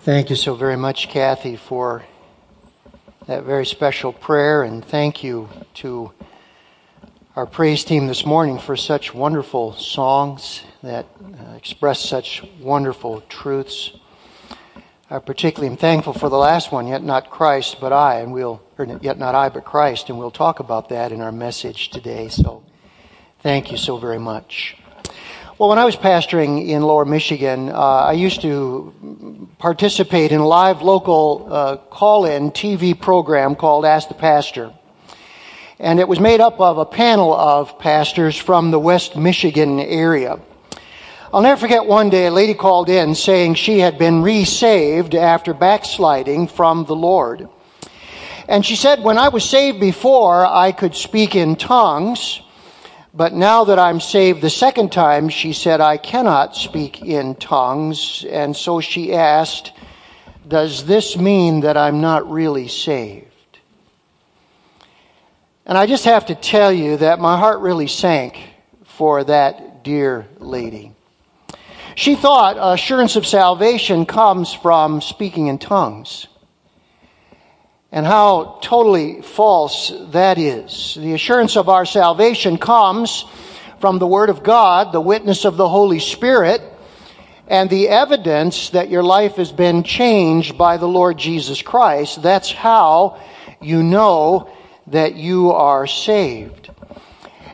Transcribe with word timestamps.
Thank 0.00 0.30
you 0.30 0.36
so 0.36 0.54
very 0.54 0.76
much, 0.76 1.08
Kathy, 1.08 1.56
for 1.56 2.04
that 3.26 3.44
very 3.44 3.64
special 3.64 4.12
prayer, 4.12 4.62
and 4.62 4.84
thank 4.84 5.22
you 5.22 5.48
to 5.74 6.12
our 7.36 7.46
praise 7.46 7.84
team 7.84 8.08
this 8.08 8.26
morning 8.26 8.58
for 8.58 8.76
such 8.76 9.14
wonderful 9.14 9.72
songs 9.74 10.62
that 10.82 11.06
uh, 11.22 11.52
express 11.54 12.00
such 12.00 12.42
wonderful 12.60 13.22
truths. 13.28 13.92
I 15.08 15.18
particularly 15.18 15.70
am 15.70 15.76
thankful 15.76 16.12
for 16.12 16.28
the 16.28 16.36
last 16.36 16.72
one, 16.72 16.86
yet 16.86 17.02
not 17.02 17.30
Christ, 17.30 17.78
but 17.80 17.92
I, 17.92 18.20
and 18.20 18.32
we'll, 18.32 18.60
yet 19.00 19.18
not 19.18 19.34
I, 19.34 19.48
but 19.48 19.64
Christ, 19.64 20.10
and 20.10 20.18
we'll 20.18 20.30
talk 20.30 20.58
about 20.58 20.88
that 20.88 21.12
in 21.12 21.20
our 21.20 21.32
message 21.32 21.90
today. 21.90 22.28
So, 22.28 22.64
thank 23.40 23.70
you 23.70 23.78
so 23.78 23.96
very 23.96 24.18
much. 24.18 24.76
Well, 25.58 25.68
when 25.68 25.78
I 25.78 25.84
was 25.84 25.96
pastoring 25.96 26.66
in 26.66 26.80
Lower 26.80 27.04
Michigan, 27.04 27.68
uh, 27.68 27.74
I 27.74 28.12
used 28.12 28.40
to 28.40 29.48
participate 29.58 30.32
in 30.32 30.40
a 30.40 30.46
live 30.46 30.80
local 30.80 31.46
uh, 31.50 31.76
call 31.76 32.24
in 32.24 32.52
TV 32.52 32.98
program 32.98 33.54
called 33.54 33.84
Ask 33.84 34.08
the 34.08 34.14
Pastor. 34.14 34.72
And 35.78 36.00
it 36.00 36.08
was 36.08 36.18
made 36.18 36.40
up 36.40 36.58
of 36.58 36.78
a 36.78 36.86
panel 36.86 37.34
of 37.34 37.78
pastors 37.78 38.34
from 38.34 38.70
the 38.70 38.78
West 38.78 39.14
Michigan 39.14 39.78
area. 39.78 40.40
I'll 41.34 41.42
never 41.42 41.60
forget 41.60 41.84
one 41.84 42.08
day 42.08 42.28
a 42.28 42.30
lady 42.30 42.54
called 42.54 42.88
in 42.88 43.14
saying 43.14 43.56
she 43.56 43.78
had 43.78 43.98
been 43.98 44.22
resaved 44.22 45.14
after 45.14 45.52
backsliding 45.52 46.48
from 46.48 46.86
the 46.86 46.96
Lord. 46.96 47.46
And 48.48 48.64
she 48.64 48.74
said, 48.74 49.02
When 49.02 49.18
I 49.18 49.28
was 49.28 49.44
saved 49.44 49.80
before, 49.80 50.46
I 50.46 50.72
could 50.72 50.94
speak 50.94 51.36
in 51.36 51.56
tongues. 51.56 52.40
But 53.14 53.34
now 53.34 53.64
that 53.64 53.78
I'm 53.78 54.00
saved 54.00 54.40
the 54.40 54.48
second 54.48 54.90
time, 54.90 55.28
she 55.28 55.52
said, 55.52 55.80
I 55.82 55.98
cannot 55.98 56.56
speak 56.56 57.02
in 57.02 57.34
tongues. 57.34 58.24
And 58.28 58.56
so 58.56 58.80
she 58.80 59.12
asked, 59.14 59.72
Does 60.48 60.86
this 60.86 61.16
mean 61.16 61.60
that 61.60 61.76
I'm 61.76 62.00
not 62.00 62.30
really 62.30 62.68
saved? 62.68 63.26
And 65.66 65.76
I 65.76 65.86
just 65.86 66.06
have 66.06 66.26
to 66.26 66.34
tell 66.34 66.72
you 66.72 66.96
that 66.96 67.20
my 67.20 67.36
heart 67.36 67.60
really 67.60 67.86
sank 67.86 68.38
for 68.84 69.22
that 69.24 69.84
dear 69.84 70.26
lady. 70.38 70.92
She 71.94 72.16
thought 72.16 72.56
assurance 72.58 73.16
of 73.16 73.26
salvation 73.26 74.06
comes 74.06 74.54
from 74.54 75.02
speaking 75.02 75.48
in 75.48 75.58
tongues 75.58 76.28
and 77.92 78.06
how 78.06 78.58
totally 78.62 79.20
false 79.20 79.92
that 80.12 80.38
is. 80.38 80.96
The 80.98 81.12
assurance 81.12 81.56
of 81.58 81.68
our 81.68 81.84
salvation 81.84 82.56
comes 82.56 83.26
from 83.80 83.98
the 83.98 84.06
Word 84.06 84.30
of 84.30 84.42
God, 84.42 84.92
the 84.92 85.00
witness 85.00 85.44
of 85.44 85.58
the 85.58 85.68
Holy 85.68 86.00
Spirit, 86.00 86.62
and 87.46 87.68
the 87.68 87.90
evidence 87.90 88.70
that 88.70 88.88
your 88.88 89.02
life 89.02 89.34
has 89.36 89.52
been 89.52 89.82
changed 89.82 90.56
by 90.56 90.78
the 90.78 90.88
Lord 90.88 91.18
Jesus 91.18 91.60
Christ. 91.60 92.22
That's 92.22 92.50
how 92.50 93.20
you 93.60 93.82
know 93.82 94.50
that 94.86 95.14
you 95.14 95.50
are 95.50 95.86
saved. 95.86 96.70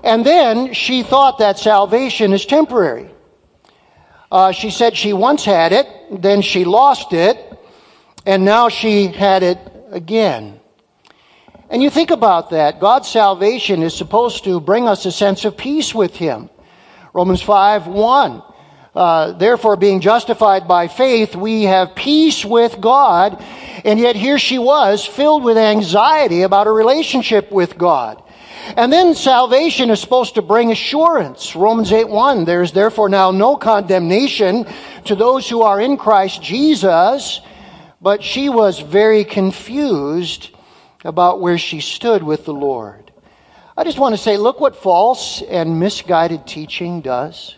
And 0.05 0.25
then 0.25 0.72
she 0.72 1.03
thought 1.03 1.39
that 1.39 1.59
salvation 1.59 2.33
is 2.33 2.47
temporary. 2.47 3.11
Uh, 4.31 4.53
she 4.53 4.70
said 4.70 4.97
she 4.97 5.12
once 5.12 5.44
had 5.44 5.72
it, 5.72 5.89
then 6.11 6.42
she 6.42 6.64
lost 6.64 7.12
it, 7.12 7.59
and 8.25 8.44
now 8.44 8.69
she 8.69 9.09
had 9.09 9.42
it 9.42 9.59
again. 9.91 10.61
And 11.70 11.83
you 11.83 11.91
think 11.91 12.11
about 12.11 12.50
that. 12.50 12.81
God's 12.81 13.08
salvation 13.08 13.83
is 13.83 13.94
supposed 13.94 14.44
to 14.44 14.61
bring 14.61 14.89
us 14.89 15.05
a 15.05 15.12
sense 15.12 15.44
of 15.44 15.56
peace 15.56 15.94
with 15.94 16.17
Him. 16.17 16.48
Romans 17.12 17.42
5 17.42 17.86
1. 17.86 18.42
Uh, 18.94 19.33
therefore, 19.33 19.77
being 19.77 20.00
justified 20.00 20.66
by 20.66 20.89
faith, 20.89 21.36
we 21.36 21.64
have 21.64 21.94
peace 21.94 22.44
with 22.44 22.81
God. 22.81 23.42
And 23.84 23.98
yet, 23.98 24.16
here 24.16 24.39
she 24.39 24.59
was, 24.59 25.05
filled 25.05 25.44
with 25.44 25.59
anxiety 25.59 26.42
about 26.42 26.66
a 26.66 26.72
relationship 26.72 27.53
with 27.53 27.77
God. 27.78 28.22
And 28.77 28.92
then 28.92 29.15
salvation 29.15 29.91
is 29.91 30.00
supposed 30.00 30.34
to 30.34 30.43
bring 30.43 30.72
assurance. 30.72 31.54
Romans 31.54 31.93
8 31.93 32.09
1. 32.09 32.44
There 32.44 32.62
is 32.62 32.72
therefore 32.72 33.09
now 33.09 33.31
no 33.31 33.56
condemnation 33.56 34.66
to 35.04 35.15
those 35.15 35.48
who 35.48 35.62
are 35.62 35.81
in 35.81 35.97
Christ 35.97 36.43
Jesus 36.43 37.41
but 38.00 38.22
she 38.22 38.48
was 38.48 38.81
very 38.81 39.25
confused 39.25 40.50
about 41.04 41.41
where 41.41 41.59
she 41.59 41.81
stood 41.81 42.22
with 42.22 42.44
the 42.44 42.54
Lord. 42.54 43.12
I 43.76 43.84
just 43.84 43.98
want 43.98 44.14
to 44.14 44.20
say, 44.20 44.36
look 44.36 44.60
what 44.60 44.76
false 44.76 45.42
and 45.42 45.78
misguided 45.78 46.47
teaching 46.47 47.00
does. 47.00 47.54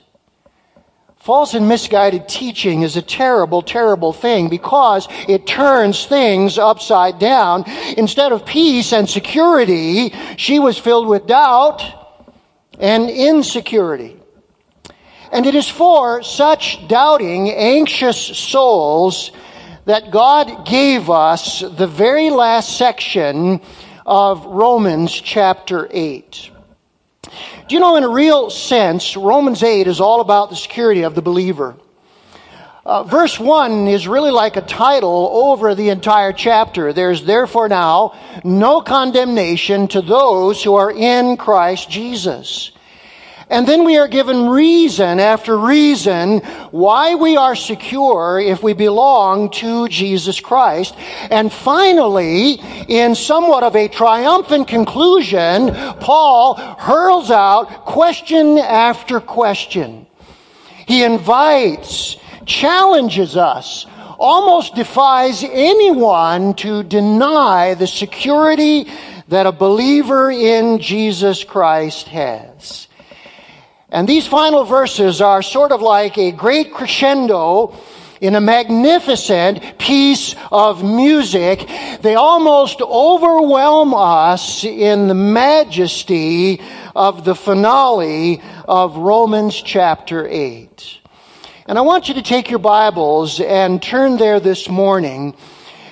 False 1.17 1.53
and 1.53 1.69
misguided 1.69 2.28
teaching 2.28 2.81
is 2.83 2.97
a 2.97 3.03
terrible, 3.03 3.61
terrible 3.61 4.12
thing 4.12 4.49
because 4.49 5.06
it 5.28 5.47
turns 5.47 6.06
things 6.06 6.57
upside 6.57 7.19
down. 7.19 7.65
Instead 7.99 8.33
of 8.33 8.47
peace 8.47 8.95
and 8.95 9.09
security, 9.09 10.15
she 10.37 10.59
was 10.59 10.78
filled 10.78 11.07
with 11.07 11.27
doubt 11.27 11.83
and 12.78 13.11
insecurity. 13.11 14.17
And 15.31 15.47
it 15.47 15.55
is 15.55 15.69
for 15.69 16.22
such 16.22 16.89
doubting, 16.89 17.51
anxious 17.51 18.19
souls 18.19 19.31
that 19.85 20.11
God 20.11 20.67
gave 20.67 21.09
us 21.11 21.61
the 21.61 21.87
very 21.87 22.31
last 22.31 22.77
section 22.77 23.61
of 24.05 24.45
Romans 24.47 25.13
chapter 25.13 25.89
8. 25.91 26.51
Do 27.69 27.75
you 27.75 27.81
know, 27.81 27.97
in 27.97 28.05
a 28.05 28.09
real 28.09 28.51
sense, 28.51 29.17
Romans 29.17 29.63
8 29.63 29.87
is 29.87 30.01
all 30.01 30.21
about 30.21 30.51
the 30.51 30.57
security 30.57 31.03
of 31.03 31.15
the 31.15 31.23
believer. 31.23 31.77
Uh, 32.85 33.05
verse 33.05 33.39
1 33.39 33.87
is 33.89 34.09
really 34.09 34.31
like 34.31 34.57
a 34.57 34.63
title 34.63 35.31
over 35.33 35.75
the 35.75 35.91
entire 35.91 36.33
chapter. 36.33 36.93
There's 36.93 37.25
therefore 37.25 37.69
now 37.69 38.19
no 38.43 38.81
condemnation 38.81 39.87
to 39.89 40.03
those 40.03 40.65
who 40.65 40.75
are 40.75 40.91
in 40.91 41.37
Christ 41.37 41.91
Jesus. 41.91 42.73
And 43.50 43.66
then 43.66 43.84
we 43.84 43.99
are 43.99 44.06
given 44.06 44.49
reason 44.49 45.19
after 45.19 45.59
reason 45.59 46.38
why 46.71 47.16
we 47.16 47.37
are 47.37 47.56
secure 47.56 48.41
if 48.41 48.62
we 48.62 48.75
belong 48.75 49.50
to 49.50 49.88
Jesus 49.88 50.38
Christ. 50.38 50.94
And 51.31 51.53
finally, 51.53 52.60
in 52.89 53.16
somewhat 53.16 53.65
of 53.65 53.75
a 53.75 53.89
triumphant 53.89 54.69
conclusion, 54.69 55.75
Paul 55.99 56.55
hurls 56.55 57.33
out 57.33 57.87
question 57.87 58.56
after 58.56 59.19
question. 59.19 60.06
He 60.87 61.03
invites, 61.03 62.16
challenges 62.47 63.37
us, 63.37 63.84
almost 64.16 64.77
defies 64.77 65.43
anyone 65.43 66.55
to 66.55 66.84
deny 66.84 67.75
the 67.75 67.89
security 67.89 68.87
that 69.27 69.47
a 69.47 69.53
believer 69.53 70.31
in 70.31 70.78
Jesus 70.78 71.43
Christ 71.43 72.06
has. 72.09 72.87
And 73.93 74.09
these 74.09 74.27
final 74.27 74.65
verses 74.65 75.21
are 75.21 75.43
sort 75.43 75.73
of 75.73 75.83
like 75.83 76.17
a 76.17 76.31
great 76.31 76.73
crescendo 76.73 77.75
in 78.21 78.37
a 78.37 78.41
magnificent 78.41 79.78
piece 79.78 80.37
of 80.53 80.84
music. 80.84 81.69
They 82.01 82.15
almost 82.15 82.81
overwhelm 82.83 83.93
us 83.95 84.62
in 84.62 85.09
the 85.09 85.15
majesty 85.15 86.61
of 86.95 87.25
the 87.25 87.34
finale 87.34 88.41
of 88.69 88.97
Romans 88.97 89.61
chapter 89.61 90.25
8. 90.28 90.99
And 91.67 91.77
I 91.77 91.81
want 91.81 92.09
you 92.09 92.15
to 92.15 92.22
take 92.22 92.49
your 92.49 92.59
Bibles 92.61 93.41
and 93.41 93.83
turn 93.83 94.19
there 94.19 94.39
this 94.39 94.69
morning 94.69 95.34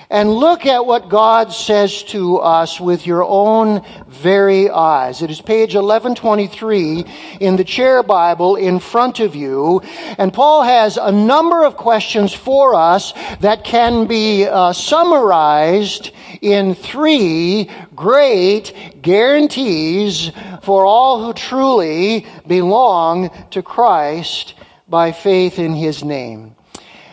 and 0.09 0.33
look 0.33 0.65
at 0.65 0.85
what 0.85 1.07
God 1.07 1.53
says 1.53 2.01
to 2.05 2.37
us 2.37 2.79
with 2.79 3.05
your 3.05 3.23
own 3.23 3.85
very 4.07 4.67
eyes. 4.69 5.21
It 5.21 5.29
is 5.29 5.39
page 5.39 5.75
1123 5.75 7.05
in 7.39 7.55
the 7.57 7.63
chair 7.63 8.01
Bible 8.01 8.55
in 8.55 8.79
front 8.79 9.19
of 9.19 9.35
you. 9.35 9.81
And 10.17 10.33
Paul 10.33 10.63
has 10.63 10.97
a 10.97 11.11
number 11.11 11.63
of 11.63 11.77
questions 11.77 12.33
for 12.33 12.73
us 12.73 13.13
that 13.41 13.63
can 13.63 14.07
be 14.07 14.47
uh, 14.47 14.73
summarized 14.73 16.11
in 16.41 16.73
three 16.73 17.69
great 17.95 19.01
guarantees 19.03 20.31
for 20.63 20.85
all 20.85 21.23
who 21.23 21.33
truly 21.33 22.25
belong 22.47 23.29
to 23.51 23.61
Christ 23.61 24.55
by 24.87 25.11
faith 25.11 25.59
in 25.59 25.73
his 25.73 26.03
name. 26.03 26.55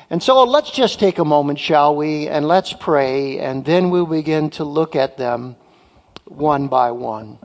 And 0.09 0.23
so 0.23 0.45
let's 0.45 0.71
just 0.71 1.01
take 1.01 1.19
a 1.19 1.25
moment, 1.25 1.59
shall 1.59 1.97
we, 1.97 2.29
and 2.29 2.47
let's 2.47 2.73
pray, 2.73 3.41
and 3.41 3.65
then 3.65 3.91
we'll 3.91 4.07
begin 4.07 4.51
to 4.51 4.65
look 4.65 4.95
at 4.95 5.17
them 5.17 5.57
one 6.25 6.69
by 6.69 6.93
one. 6.93 7.39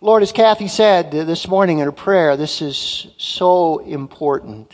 Lord, 0.00 0.22
as 0.22 0.32
Kathy 0.32 0.68
said 0.68 1.10
this 1.10 1.46
morning 1.46 1.78
in 1.78 1.84
her 1.84 1.92
prayer, 1.92 2.36
this 2.36 2.62
is 2.62 3.06
so 3.18 3.78
important. 3.78 4.72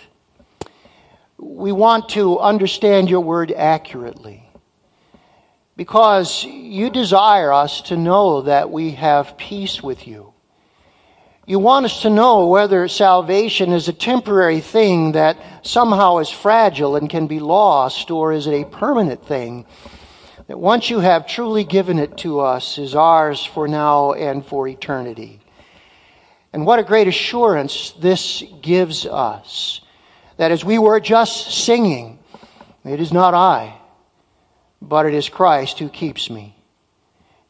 We 1.37 1.73
want 1.73 2.11
to 2.11 2.39
understand 2.39 3.11
your 3.11 3.21
word 3.21 3.53
accurately 3.53 4.49
because 5.77 6.45
you 6.45 6.91
desire 6.91 7.53
us 7.53 7.83
to 7.83 7.97
know 7.97 8.43
that 8.43 8.71
we 8.71 8.93
have 8.93 9.37
peace 9.37 9.83
with 9.83 10.07
you. 10.07 10.28
You 11.49 11.59
want 11.59 11.87
us 11.87 12.03
to 12.03 12.11
know 12.11 12.47
whether 12.49 12.87
salvation 12.89 13.73
is 13.73 13.89
a 13.89 13.93
temporary 13.95 14.61
thing 14.61 15.13
that 15.13 15.39
somehow 15.63 16.19
is 16.19 16.29
fragile 16.29 16.95
and 16.95 17.09
can 17.09 17.27
be 17.27 17.41
lost, 17.41 18.11
or 18.11 18.35
is 18.35 18.47
it 18.47 18.53
a 18.53 18.67
permanent 18.67 19.25
thing 19.25 19.65
that 20.47 20.59
once 20.59 20.91
you 20.91 21.01
have 21.01 21.27
truly 21.27 21.65
given 21.65 21.99
it 21.99 22.19
to 22.19 22.41
us 22.41 22.77
is 22.77 22.95
ours 22.95 23.43
for 23.43 23.67
now 23.67 24.13
and 24.13 24.45
for 24.45 24.69
eternity. 24.69 25.41
And 26.53 26.67
what 26.67 26.81
a 26.81 26.83
great 26.83 27.09
assurance 27.09 27.93
this 27.93 28.45
gives 28.61 29.07
us 29.07 29.81
that 30.37 30.53
as 30.53 30.67
we 30.67 30.79
were 30.79 31.01
just 31.01 31.65
singing, 31.65 32.19
it 32.85 33.01
is 33.01 33.11
not 33.11 33.33
I, 33.33 33.75
but 34.83 35.07
it 35.07 35.15
is 35.15 35.31
Christ 35.31 35.79
who 35.79 35.89
keeps 35.89 36.29
me. 36.29 36.55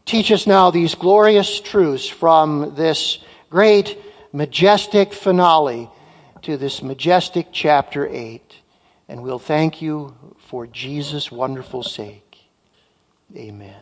Teach 0.04 0.30
us 0.30 0.46
now 0.46 0.70
these 0.70 0.94
glorious 0.94 1.58
truths 1.58 2.06
from 2.06 2.76
this 2.76 3.18
great, 3.50 3.98
majestic 4.32 5.12
finale 5.12 5.90
to 6.42 6.56
this 6.56 6.82
majestic 6.82 7.48
chapter 7.52 8.06
8. 8.06 8.54
And 9.08 9.22
we'll 9.22 9.38
thank 9.38 9.80
you 9.80 10.14
for 10.38 10.66
Jesus' 10.66 11.32
wonderful 11.32 11.82
sake. 11.82 12.38
Amen. 13.36 13.80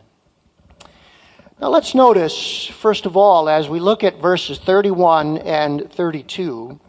Now 1.59 1.69
let's 1.69 1.95
notice, 1.95 2.67
first 2.67 3.05
of 3.05 3.17
all, 3.17 3.49
as 3.49 3.67
we 3.67 3.79
look 3.79 4.03
at 4.03 4.21
verses 4.21 4.59
31 4.59 5.39
and 5.39 5.91
32, 5.91 6.79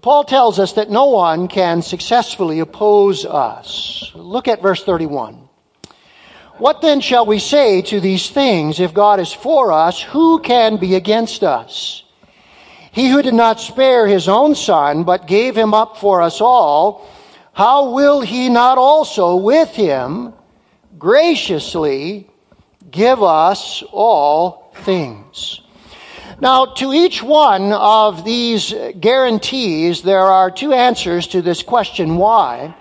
Paul 0.00 0.24
tells 0.24 0.58
us 0.58 0.72
that 0.72 0.90
no 0.90 1.06
one 1.06 1.48
can 1.48 1.82
successfully 1.82 2.60
oppose 2.60 3.24
us. 3.24 4.10
Look 4.14 4.48
at 4.48 4.62
verse 4.62 4.82
31. 4.82 5.43
What 6.58 6.82
then 6.82 7.00
shall 7.00 7.26
we 7.26 7.40
say 7.40 7.82
to 7.82 7.98
these 7.98 8.30
things? 8.30 8.78
If 8.78 8.94
God 8.94 9.18
is 9.18 9.32
for 9.32 9.72
us, 9.72 10.00
who 10.00 10.38
can 10.38 10.76
be 10.76 10.94
against 10.94 11.42
us? 11.42 12.04
He 12.92 13.08
who 13.08 13.22
did 13.22 13.34
not 13.34 13.58
spare 13.58 14.06
his 14.06 14.28
own 14.28 14.54
son, 14.54 15.02
but 15.02 15.26
gave 15.26 15.56
him 15.56 15.74
up 15.74 15.96
for 15.96 16.22
us 16.22 16.40
all, 16.40 17.08
how 17.52 17.90
will 17.90 18.20
he 18.20 18.48
not 18.48 18.78
also 18.78 19.34
with 19.34 19.70
him 19.70 20.32
graciously 20.96 22.30
give 22.88 23.20
us 23.20 23.82
all 23.90 24.72
things? 24.84 25.60
Now, 26.40 26.66
to 26.66 26.92
each 26.92 27.20
one 27.20 27.72
of 27.72 28.24
these 28.24 28.72
guarantees, 29.00 30.02
there 30.02 30.20
are 30.20 30.52
two 30.52 30.72
answers 30.72 31.26
to 31.28 31.42
this 31.42 31.64
question, 31.64 32.16
why? 32.16 32.76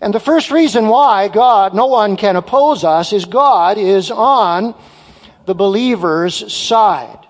And 0.00 0.14
the 0.14 0.20
first 0.20 0.50
reason 0.50 0.88
why 0.88 1.28
God, 1.28 1.74
no 1.74 1.86
one 1.86 2.16
can 2.16 2.36
oppose 2.36 2.84
us, 2.84 3.12
is 3.12 3.24
God 3.24 3.78
is 3.78 4.10
on 4.10 4.74
the 5.46 5.54
believer's 5.54 6.52
side. 6.52 7.26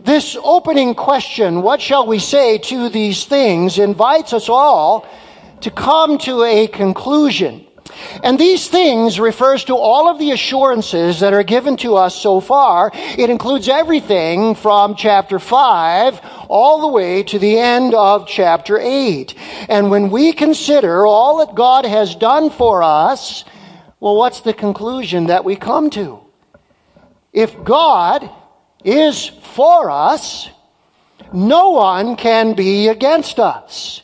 This 0.00 0.36
opening 0.42 0.94
question, 0.94 1.62
what 1.62 1.80
shall 1.80 2.06
we 2.06 2.18
say 2.18 2.58
to 2.58 2.88
these 2.88 3.24
things, 3.24 3.78
invites 3.78 4.32
us 4.32 4.48
all 4.48 5.06
to 5.62 5.70
come 5.70 6.18
to 6.18 6.42
a 6.42 6.66
conclusion. 6.66 7.66
And 8.22 8.38
these 8.38 8.68
things 8.68 9.18
refers 9.20 9.64
to 9.64 9.76
all 9.76 10.08
of 10.08 10.18
the 10.18 10.32
assurances 10.32 11.20
that 11.20 11.32
are 11.32 11.42
given 11.42 11.76
to 11.78 11.96
us 11.96 12.14
so 12.14 12.40
far. 12.40 12.90
It 12.94 13.30
includes 13.30 13.68
everything 13.68 14.54
from 14.54 14.96
chapter 14.96 15.38
5 15.38 16.20
all 16.48 16.80
the 16.80 16.88
way 16.88 17.22
to 17.24 17.38
the 17.38 17.58
end 17.58 17.94
of 17.94 18.26
chapter 18.26 18.78
8. 18.78 19.34
And 19.68 19.90
when 19.90 20.10
we 20.10 20.32
consider 20.32 21.06
all 21.06 21.44
that 21.44 21.54
God 21.54 21.84
has 21.84 22.14
done 22.14 22.50
for 22.50 22.82
us, 22.82 23.44
well, 24.00 24.16
what's 24.16 24.40
the 24.40 24.54
conclusion 24.54 25.26
that 25.26 25.44
we 25.44 25.56
come 25.56 25.90
to? 25.90 26.20
If 27.32 27.64
God 27.64 28.30
is 28.84 29.26
for 29.26 29.90
us, 29.90 30.48
no 31.32 31.70
one 31.70 32.16
can 32.16 32.54
be 32.54 32.88
against 32.88 33.38
us. 33.38 34.02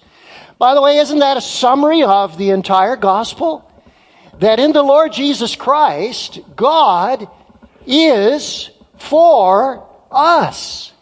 By 0.59 0.75
the 0.75 0.83
way, 0.83 0.99
isn't 0.99 1.19
that 1.19 1.37
a 1.37 1.41
summary 1.41 2.03
of 2.03 2.39
the 2.39 2.51
entire 2.51 2.97
gospel? 2.97 3.69
that 4.43 4.59
in 4.59 4.73
the 4.73 4.83
Lord 4.83 5.13
Jesus 5.13 5.55
Christ, 5.55 6.41
God 6.57 7.29
is 7.87 8.71
for 8.99 9.89
us. 10.11 10.93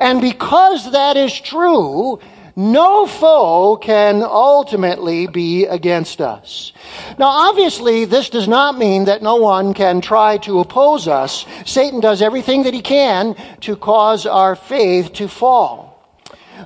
And 0.00 0.20
because 0.20 0.90
that 0.90 1.16
is 1.16 1.32
true, 1.40 2.18
no 2.56 3.06
foe 3.06 3.76
can 3.76 4.22
ultimately 4.22 5.26
be 5.26 5.64
against 5.64 6.20
us. 6.20 6.72
Now, 7.18 7.26
obviously, 7.26 8.04
this 8.04 8.30
does 8.30 8.46
not 8.46 8.78
mean 8.78 9.06
that 9.06 9.22
no 9.22 9.36
one 9.36 9.74
can 9.74 10.00
try 10.00 10.38
to 10.38 10.60
oppose 10.60 11.08
us. 11.08 11.46
Satan 11.66 11.98
does 11.98 12.22
everything 12.22 12.62
that 12.62 12.74
he 12.74 12.80
can 12.80 13.34
to 13.62 13.74
cause 13.74 14.24
our 14.24 14.54
faith 14.54 15.12
to 15.14 15.26
fall. 15.26 15.94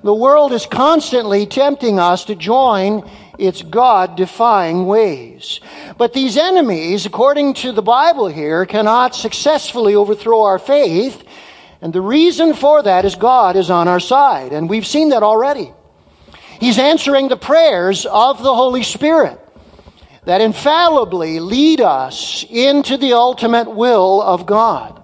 The 0.02 0.14
world 0.14 0.52
is 0.52 0.67
constantly 0.67 1.46
tempting 1.46 1.99
us 1.99 2.26
to 2.26 2.35
join 2.35 3.08
its 3.38 3.62
God 3.62 4.17
defying 4.17 4.87
ways. 4.87 5.61
But 5.96 6.12
these 6.12 6.37
enemies, 6.37 7.06
according 7.06 7.55
to 7.55 7.73
the 7.73 7.82
Bible 7.82 8.29
here, 8.29 8.67
cannot 8.67 9.14
successfully 9.14 9.94
overthrow 9.94 10.43
our 10.43 10.58
faith. 10.58 11.25
And 11.81 11.93
the 11.93 12.00
reason 12.00 12.52
for 12.52 12.82
that 12.82 13.05
is 13.05 13.14
God 13.14 13.56
is 13.56 13.70
on 13.70 13.88
our 13.88 14.00
side. 14.00 14.52
And 14.52 14.69
we've 14.69 14.87
seen 14.87 15.11
that 15.11 15.23
already. 15.23 15.73
He's 16.60 16.78
answering 16.78 17.28
the 17.28 17.37
prayers 17.37 18.06
of 18.06 18.43
the 18.43 18.55
Holy 18.55 18.82
Spirit 18.82 19.40
that 20.25 20.40
infallibly 20.40 21.40
lead 21.40 21.81
us 21.81 22.44
into 22.50 22.96
the 22.96 23.14
ultimate 23.14 23.70
will 23.70 24.20
of 24.20 24.44
God. 24.44 25.02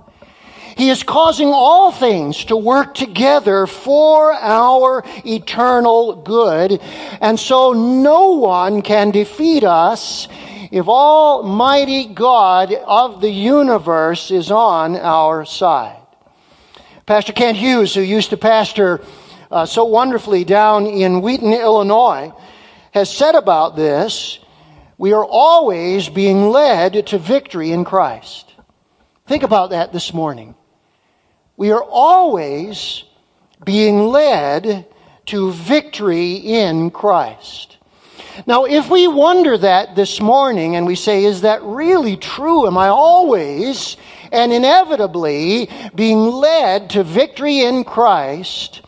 He 0.77 0.91
is 0.91 1.05
causing 1.05 1.49
all 1.49 1.93
things 1.93 2.45
to 2.47 2.57
work 2.57 2.95
together 2.95 3.67
for 3.67 4.33
our 4.33 5.05
eternal 5.25 6.17
good. 6.23 6.81
And 7.21 7.39
so 7.39 7.73
no 7.73 8.33
one 8.33 8.83
can 8.83 9.13
defeat 9.13 9.63
us 9.63 10.27
if 10.73 10.89
Almighty 10.89 12.07
God 12.07 12.73
of 12.73 13.21
the 13.21 13.31
universe 13.31 14.33
is 14.33 14.51
on 14.51 14.97
our 14.97 15.45
side. 15.45 16.01
Pastor 17.07 17.33
Kent 17.33 17.57
Hughes, 17.57 17.95
who 17.95 18.01
used 18.01 18.31
to 18.31 18.37
pastor 18.37 19.01
uh, 19.55 19.65
so 19.65 19.85
wonderfully 19.85 20.45
down 20.45 20.85
in 20.85 21.23
Wheaton, 21.23 21.53
Illinois, 21.53 22.33
has 22.93 23.09
said 23.09 23.37
about 23.37 23.77
this, 23.77 24.41
we 24.99 25.13
are 25.13 25.25
always 25.25 26.09
being 26.09 26.51
led 26.51 27.07
to 27.07 27.19
victory 27.19 27.71
in 27.71 27.85
Christ. 27.85 28.53
Think 29.29 29.45
about 29.45 29.71
that 29.71 29.93
this 29.93 30.13
morning. 30.13 30.57
We 31.57 31.71
are 31.71 31.85
always 31.85 33.05
being 33.65 34.09
led 34.09 34.87
to 35.27 35.53
victory 35.53 36.33
in 36.33 36.91
Christ. 36.91 37.77
Now, 38.49 38.65
if 38.65 38.91
we 38.91 39.07
wonder 39.07 39.57
that 39.57 39.95
this 39.95 40.21
morning 40.21 40.75
and 40.75 40.85
we 40.85 40.97
say, 40.97 41.25
is 41.25 41.43
that 41.43 41.63
really 41.63 42.17
true? 42.17 42.67
Am 42.67 42.77
I 42.77 42.89
always 42.89 43.97
and 44.33 44.53
inevitably 44.53 45.71
being 45.95 46.19
led 46.19 46.91
to 46.91 47.05
victory 47.05 47.61
in 47.61 47.85
Christ? 47.85 48.81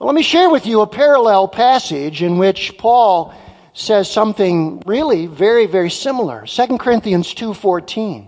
Well, 0.00 0.06
let 0.06 0.14
me 0.14 0.22
share 0.22 0.48
with 0.48 0.64
you 0.64 0.80
a 0.80 0.86
parallel 0.86 1.46
passage 1.46 2.22
in 2.22 2.38
which 2.38 2.78
Paul 2.78 3.34
says 3.74 4.10
something 4.10 4.82
really 4.86 5.26
very, 5.26 5.66
very 5.66 5.90
similar. 5.90 6.46
2 6.46 6.78
Corinthians 6.78 7.34
2.14. 7.34 8.26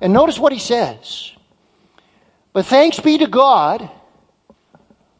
And 0.00 0.12
notice 0.12 0.38
what 0.38 0.52
he 0.52 0.60
says. 0.60 1.32
But 2.52 2.66
thanks 2.66 3.00
be 3.00 3.18
to 3.18 3.26
God 3.26 3.90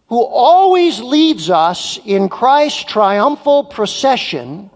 who 0.06 0.22
always 0.22 1.00
leads 1.00 1.50
us 1.50 1.99
in 2.06 2.28
Christ's 2.28 2.84
triumphal 2.84 3.64
procession 3.64 4.70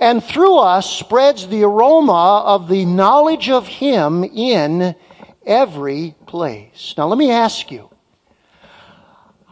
and 0.00 0.24
through 0.24 0.56
us 0.60 0.90
spreads 0.90 1.46
the 1.46 1.64
aroma 1.64 2.42
of 2.46 2.68
the 2.68 2.86
knowledge 2.86 3.50
of 3.50 3.66
Him 3.66 4.24
in 4.24 4.94
every 5.44 6.14
place. 6.26 6.94
Now, 6.96 7.08
let 7.08 7.18
me 7.18 7.30
ask 7.30 7.70
you 7.70 7.90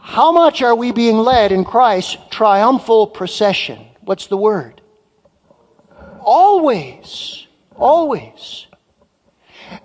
how 0.07 0.31
much 0.31 0.61
are 0.61 0.73
we 0.73 0.93
being 0.93 1.17
led 1.17 1.51
in 1.51 1.65
Christ's 1.65 2.15
triumphal 2.31 3.07
procession? 3.07 3.85
What's 3.99 4.27
the 4.27 4.37
word? 4.37 4.81
Always. 6.21 7.45
Always. 7.75 8.67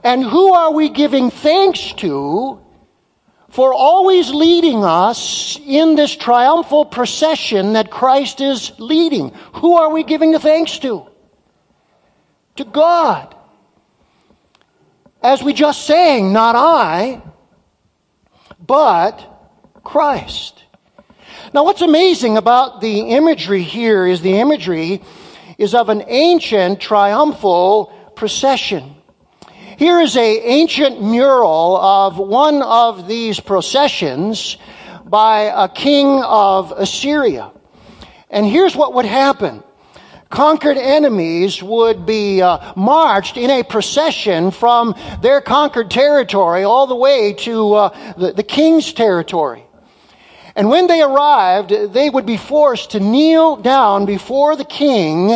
And 0.05 0.23
who 0.23 0.55
are 0.55 0.73
we 0.73 0.91
giving 0.91 1.29
thanks 1.29 1.93
to 1.95 2.61
for 3.49 3.75
always 3.75 4.31
leading 4.31 4.85
us 4.85 5.59
in 5.67 5.97
this 5.97 6.15
triumphal 6.15 6.85
procession 6.85 7.73
that 7.73 7.91
Christ 7.91 8.41
is 8.41 8.71
leading? 8.79 9.31
Who 9.55 9.75
are 9.75 9.91
we 9.91 10.05
giving 10.05 10.31
the 10.31 10.39
thanks 10.39 10.79
to? 10.79 11.05
To 12.57 12.65
God. 12.65 13.35
As 15.21 15.43
we 15.43 15.53
just 15.53 15.85
sang, 15.85 16.33
not 16.33 16.55
I, 16.55 17.23
but 18.65 19.32
Christ. 19.83 20.65
Now, 21.55 21.65
what's 21.65 21.83
amazing 21.83 22.37
about 22.37 22.81
the 22.81 23.01
imagery 23.11 23.63
here 23.63 24.07
is 24.07 24.21
the 24.21 24.39
imagery 24.39 25.03
is 25.59 25.75
of 25.75 25.89
an 25.89 26.05
ancient 26.07 26.81
triumphal 26.81 27.93
procession. 28.17 28.97
Here 29.79 30.01
is 30.01 30.17
a 30.17 30.41
ancient 30.41 31.03
mural 31.03 31.77
of 31.77 32.19
one 32.19 32.63
of 32.63 33.09
these 33.09 33.41
processions 33.41 34.57
by 35.05 35.53
a 35.55 35.69
king 35.69 36.23
of 36.23 36.73
Assyria. 36.73 37.51
And 38.31 38.47
here's 38.47 38.77
what 38.77 38.95
would 38.95 39.05
happen. 39.05 39.63
Conquered 40.31 40.79
enemies 40.79 41.63
would 41.63 42.07
be 42.07 42.41
uh, 42.41 42.73
marched 42.77 43.37
in 43.37 43.51
a 43.51 43.63
procession 43.63 44.51
from 44.51 44.95
their 45.21 45.43
conquered 45.43 45.91
territory 45.91 46.65
all 46.65 46.87
the 46.87 46.97
way 46.97 47.35
to 47.35 47.75
uh, 47.75 48.15
the, 48.15 48.33
the 48.33 48.43
king's 48.43 48.95
territory. 48.95 49.67
And 50.55 50.69
when 50.69 50.87
they 50.87 51.01
arrived, 51.01 51.71
they 51.71 52.11
would 52.11 52.27
be 52.27 52.37
forced 52.37 52.91
to 52.91 53.01
kneel 53.01 53.57
down 53.57 54.05
before 54.05 54.55
the 54.55 54.65
king, 54.65 55.33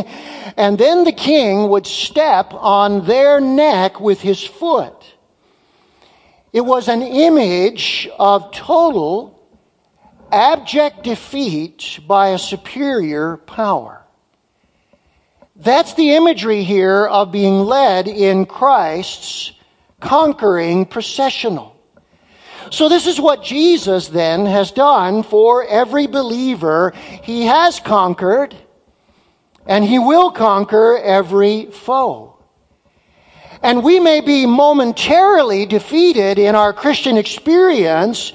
and 0.57 0.79
then 0.79 1.05
the 1.05 1.13
king 1.13 1.69
would 1.69 1.87
step 1.87 2.53
on 2.53 3.07
their 3.07 3.41
neck 3.41 4.01
with 4.01 4.21
his 4.21 4.43
foot. 4.45 5.15
It 6.53 6.63
was 6.63 6.89
an 6.89 7.03
image 7.03 8.09
of 8.19 8.51
total, 8.53 9.39
abject 10.33 11.03
defeat 11.03 12.01
by 12.07 12.29
a 12.29 12.39
superior 12.39 13.37
power. 13.37 14.03
That's 15.55 15.95
the 15.95 16.15
imagery 16.15 16.65
here 16.65 17.07
of 17.07 17.33
being 17.33 17.61
led 17.61 18.09
in 18.09 18.45
Christ's 18.45 19.53
conquering 20.01 20.85
processional. 20.85 21.76
So 22.71 22.89
this 22.89 23.07
is 23.07 23.21
what 23.21 23.43
Jesus 23.43 24.09
then 24.09 24.47
has 24.47 24.73
done 24.73 25.23
for 25.23 25.65
every 25.65 26.07
believer. 26.07 26.93
He 27.23 27.47
has 27.47 27.81
conquered 27.81 28.55
and 29.67 29.85
he 29.85 29.99
will 29.99 30.31
conquer 30.31 30.99
every 30.99 31.67
foe. 31.67 32.39
And 33.63 33.83
we 33.83 33.99
may 34.01 34.21
be 34.21 34.47
momentarily 34.47 35.67
defeated 35.67 36.39
in 36.39 36.55
our 36.55 36.73
Christian 36.73 37.17
experience, 37.17 38.33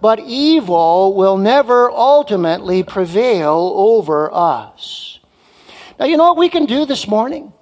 but 0.00 0.18
evil 0.20 1.14
will 1.14 1.36
never 1.36 1.90
ultimately 1.90 2.82
prevail 2.82 3.72
over 3.76 4.32
us. 4.34 5.20
Now, 6.00 6.06
you 6.06 6.16
know 6.16 6.24
what 6.24 6.38
we 6.38 6.48
can 6.48 6.66
do 6.66 6.84
this 6.84 7.06
morning? 7.06 7.52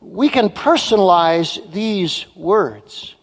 We 0.00 0.28
can 0.28 0.48
personalize 0.48 1.70
these 1.70 2.26
words. 2.34 3.13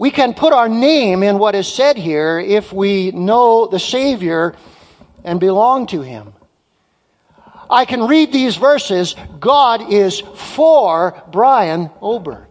We 0.00 0.10
can 0.10 0.32
put 0.32 0.54
our 0.54 0.66
name 0.66 1.22
in 1.22 1.38
what 1.38 1.54
is 1.54 1.68
said 1.68 1.98
here 1.98 2.40
if 2.40 2.72
we 2.72 3.10
know 3.10 3.66
the 3.66 3.78
Savior 3.78 4.54
and 5.24 5.38
belong 5.38 5.88
to 5.88 6.00
Him. 6.00 6.32
I 7.68 7.84
can 7.84 8.06
read 8.06 8.32
these 8.32 8.56
verses. 8.56 9.14
God 9.38 9.92
is 9.92 10.20
for 10.20 11.22
Brian 11.30 11.90
Oberg. 12.00 12.48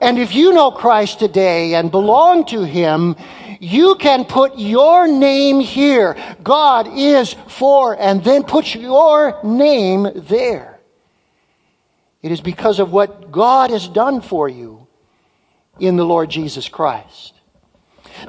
And 0.00 0.16
if 0.16 0.32
you 0.32 0.52
know 0.52 0.70
Christ 0.70 1.18
today 1.18 1.74
and 1.74 1.90
belong 1.90 2.44
to 2.46 2.62
Him, 2.62 3.16
you 3.58 3.96
can 3.96 4.24
put 4.24 4.56
your 4.56 5.08
name 5.08 5.58
here. 5.58 6.16
God 6.40 6.86
is 6.86 7.34
for, 7.48 8.00
and 8.00 8.22
then 8.22 8.44
put 8.44 8.76
your 8.76 9.40
name 9.42 10.06
there. 10.14 10.78
It 12.22 12.30
is 12.30 12.40
because 12.40 12.78
of 12.78 12.92
what 12.92 13.32
God 13.32 13.70
has 13.70 13.88
done 13.88 14.20
for 14.20 14.48
you 14.48 14.81
in 15.78 15.96
the 15.96 16.04
Lord 16.04 16.30
Jesus 16.30 16.68
Christ. 16.68 17.34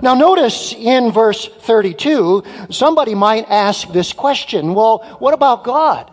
Now, 0.02 0.16
notice 0.16 0.74
in 0.74 1.12
verse 1.12 1.48
32, 1.48 2.44
somebody 2.70 3.16
might 3.16 3.50
ask 3.50 3.88
this 3.90 4.14
question 4.14 4.74
well, 4.74 5.00
what 5.20 5.34
about 5.34 5.64
God? 5.64 6.12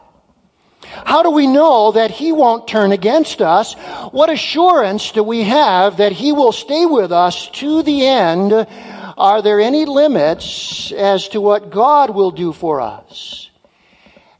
How 0.83 1.23
do 1.23 1.31
we 1.31 1.47
know 1.47 1.93
that 1.93 2.11
He 2.11 2.33
won't 2.33 2.67
turn 2.67 2.93
against 2.93 3.41
us? 3.41 3.75
What 4.13 4.31
assurance 4.31 5.13
do 5.13 5.23
we 5.23 5.45
have 5.45 5.99
that 5.99 6.13
He 6.13 6.33
will 6.33 6.53
stay 6.53 6.87
with 6.87 7.13
us 7.13 7.49
to 7.51 7.83
the 7.83 8.07
end? 8.07 8.53
Are 8.53 9.43
there 9.43 9.61
any 9.61 9.85
limits 9.85 10.91
as 10.93 11.29
to 11.29 11.41
what 11.41 11.71
God 11.71 12.11
will 12.11 12.31
do 12.31 12.53
for 12.53 12.81
us? 12.81 13.50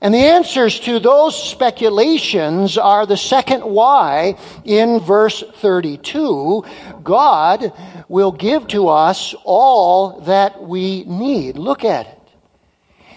And 0.03 0.15
the 0.15 0.19
answers 0.19 0.81
to 0.81 0.99
those 0.99 1.41
speculations 1.51 2.79
are 2.79 3.05
the 3.05 3.19
second 3.19 3.63
why 3.63 4.39
in 4.65 4.99
verse 5.01 5.45
32. 5.57 6.65
God 7.03 7.73
will 8.09 8.33
give 8.33 8.67
to 8.69 8.89
us 8.89 9.35
all 9.45 10.21
that 10.23 10.63
we 10.63 11.05
need. 11.05 11.59
Look 11.59 11.85
at 11.85 12.07
it. 12.07 12.19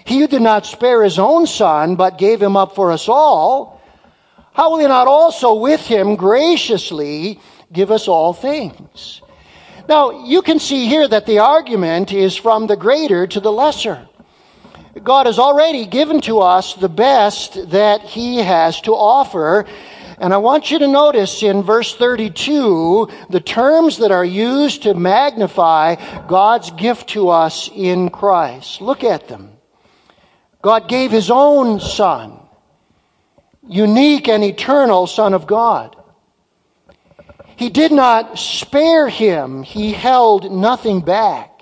He 0.06 0.20
who 0.20 0.28
did 0.28 0.42
not 0.42 0.66
spare 0.66 1.04
his 1.04 1.18
own 1.18 1.48
son, 1.48 1.96
but 1.96 2.18
gave 2.18 2.42
him 2.42 2.58
up 2.58 2.76
for 2.76 2.92
us 2.92 3.08
all, 3.08 3.82
how 4.52 4.72
will 4.72 4.80
he 4.80 4.88
not 4.88 5.08
also 5.08 5.56
with 5.56 5.82
him 5.82 6.16
graciously 6.16 7.40
give 7.72 7.92
us 7.92 8.08
all 8.08 8.34
things? 8.34 9.22
Now, 9.88 10.26
you 10.26 10.42
can 10.42 10.60
see 10.60 10.88
here 10.88 11.08
that 11.08 11.26
the 11.26 11.40
argument 11.40 12.14
is 12.14 12.36
from 12.36 12.68
the 12.68 12.76
greater 12.76 13.26
to 13.28 13.40
the 13.40 13.52
lesser. 13.52 14.08
God 15.02 15.26
has 15.26 15.40
already 15.40 15.88
given 15.88 16.22
to 16.22 16.40
us 16.40 16.76
the 16.76 16.90
best 16.90 17.72
that 17.72 18.02
He 18.02 18.38
has 18.38 18.80
to 18.82 18.92
offer. 18.92 19.66
And 20.20 20.32
I 20.32 20.38
want 20.38 20.70
you 20.70 20.78
to 20.80 20.88
notice 20.88 21.42
in 21.42 21.64
verse 21.64 21.96
32 21.96 23.10
the 23.32 23.40
terms 23.40 23.98
that 23.98 24.12
are 24.12 24.24
used 24.24 24.84
to 24.84 24.94
magnify 24.94 25.96
God's 26.28 26.70
gift 26.72 27.10
to 27.10 27.30
us 27.30 27.72
in 27.74 28.12
Christ. 28.12 28.82
Look 28.82 29.04
at 29.04 29.28
them. 29.28 29.54
God 30.62 30.88
gave 30.88 31.10
His 31.10 31.32
own 31.32 31.80
Son, 31.80 32.40
unique 33.68 34.28
and 34.28 34.44
eternal 34.44 35.08
Son 35.08 35.34
of 35.34 35.48
God. 35.48 35.96
He 37.56 37.72
did 37.72 37.92
not 37.92 38.38
spare 38.38 39.10
Him, 39.10 39.64
He 39.64 39.92
held 39.92 40.52
nothing 40.52 41.02
back. 41.02 41.62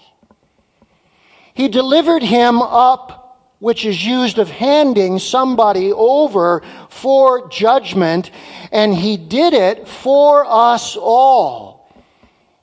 He 1.53 1.69
delivered 1.69 2.23
Him 2.23 2.61
up 2.61 3.21
which 3.62 3.86
is 3.86 4.03
used 4.03 4.39
of 4.39 4.50
handing 4.50 5.20
somebody 5.20 5.94
over 5.94 6.63
for 6.89 7.48
judgment, 7.48 8.32
and 8.72 8.94
he 8.94 9.15
did 9.18 9.53
it 9.53 9.88
for 9.88 10.44
us 10.46 10.98
all. 10.98 11.88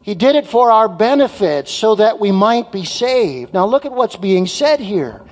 He 0.02 0.16
did 0.16 0.34
it 0.34 0.48
for 0.48 0.72
our 0.72 0.88
benefit 0.88 1.68
so 1.68 1.94
that 1.94 2.18
we 2.18 2.32
might 2.32 2.72
be 2.72 2.84
saved. 2.84 3.54
Now 3.54 3.64
look 3.64 3.86
at 3.86 3.92
what's 3.92 4.16
being 4.16 4.48
said 4.48 4.80
here. 4.80 5.22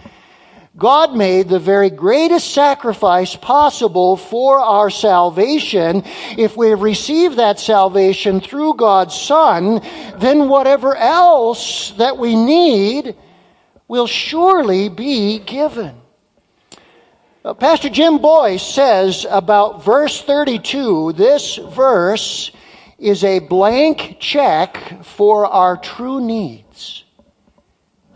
God 0.76 1.16
made 1.16 1.49
the 1.49 1.58
very 1.58 1.90
greatest 1.90 2.54
sacrifice 2.54 3.35
possible 3.35 4.16
for 4.16 4.61
our 4.61 4.88
salvation. 4.88 6.04
If 6.38 6.56
we 6.56 6.68
have 6.68 6.82
received 6.82 7.38
that 7.38 7.58
salvation 7.58 8.40
through 8.40 8.75
God's 8.75 9.20
Son, 9.20 9.80
then 10.18 10.49
whatever 10.49 10.94
else 10.94 11.90
that 11.92 12.18
we 12.18 12.37
need 12.37 13.16
will 13.88 14.06
surely 14.06 14.88
be 14.88 15.38
given. 15.38 16.00
Uh, 17.44 17.54
Pastor 17.54 17.88
Jim 17.88 18.18
Boice 18.18 18.62
says 18.62 19.24
about 19.30 19.84
verse 19.84 20.20
32 20.22 21.12
this 21.12 21.56
verse 21.56 22.50
is 22.98 23.22
a 23.22 23.38
blank 23.38 24.16
check 24.18 25.04
for 25.04 25.46
our 25.46 25.76
true 25.76 26.20
needs. 26.20 27.04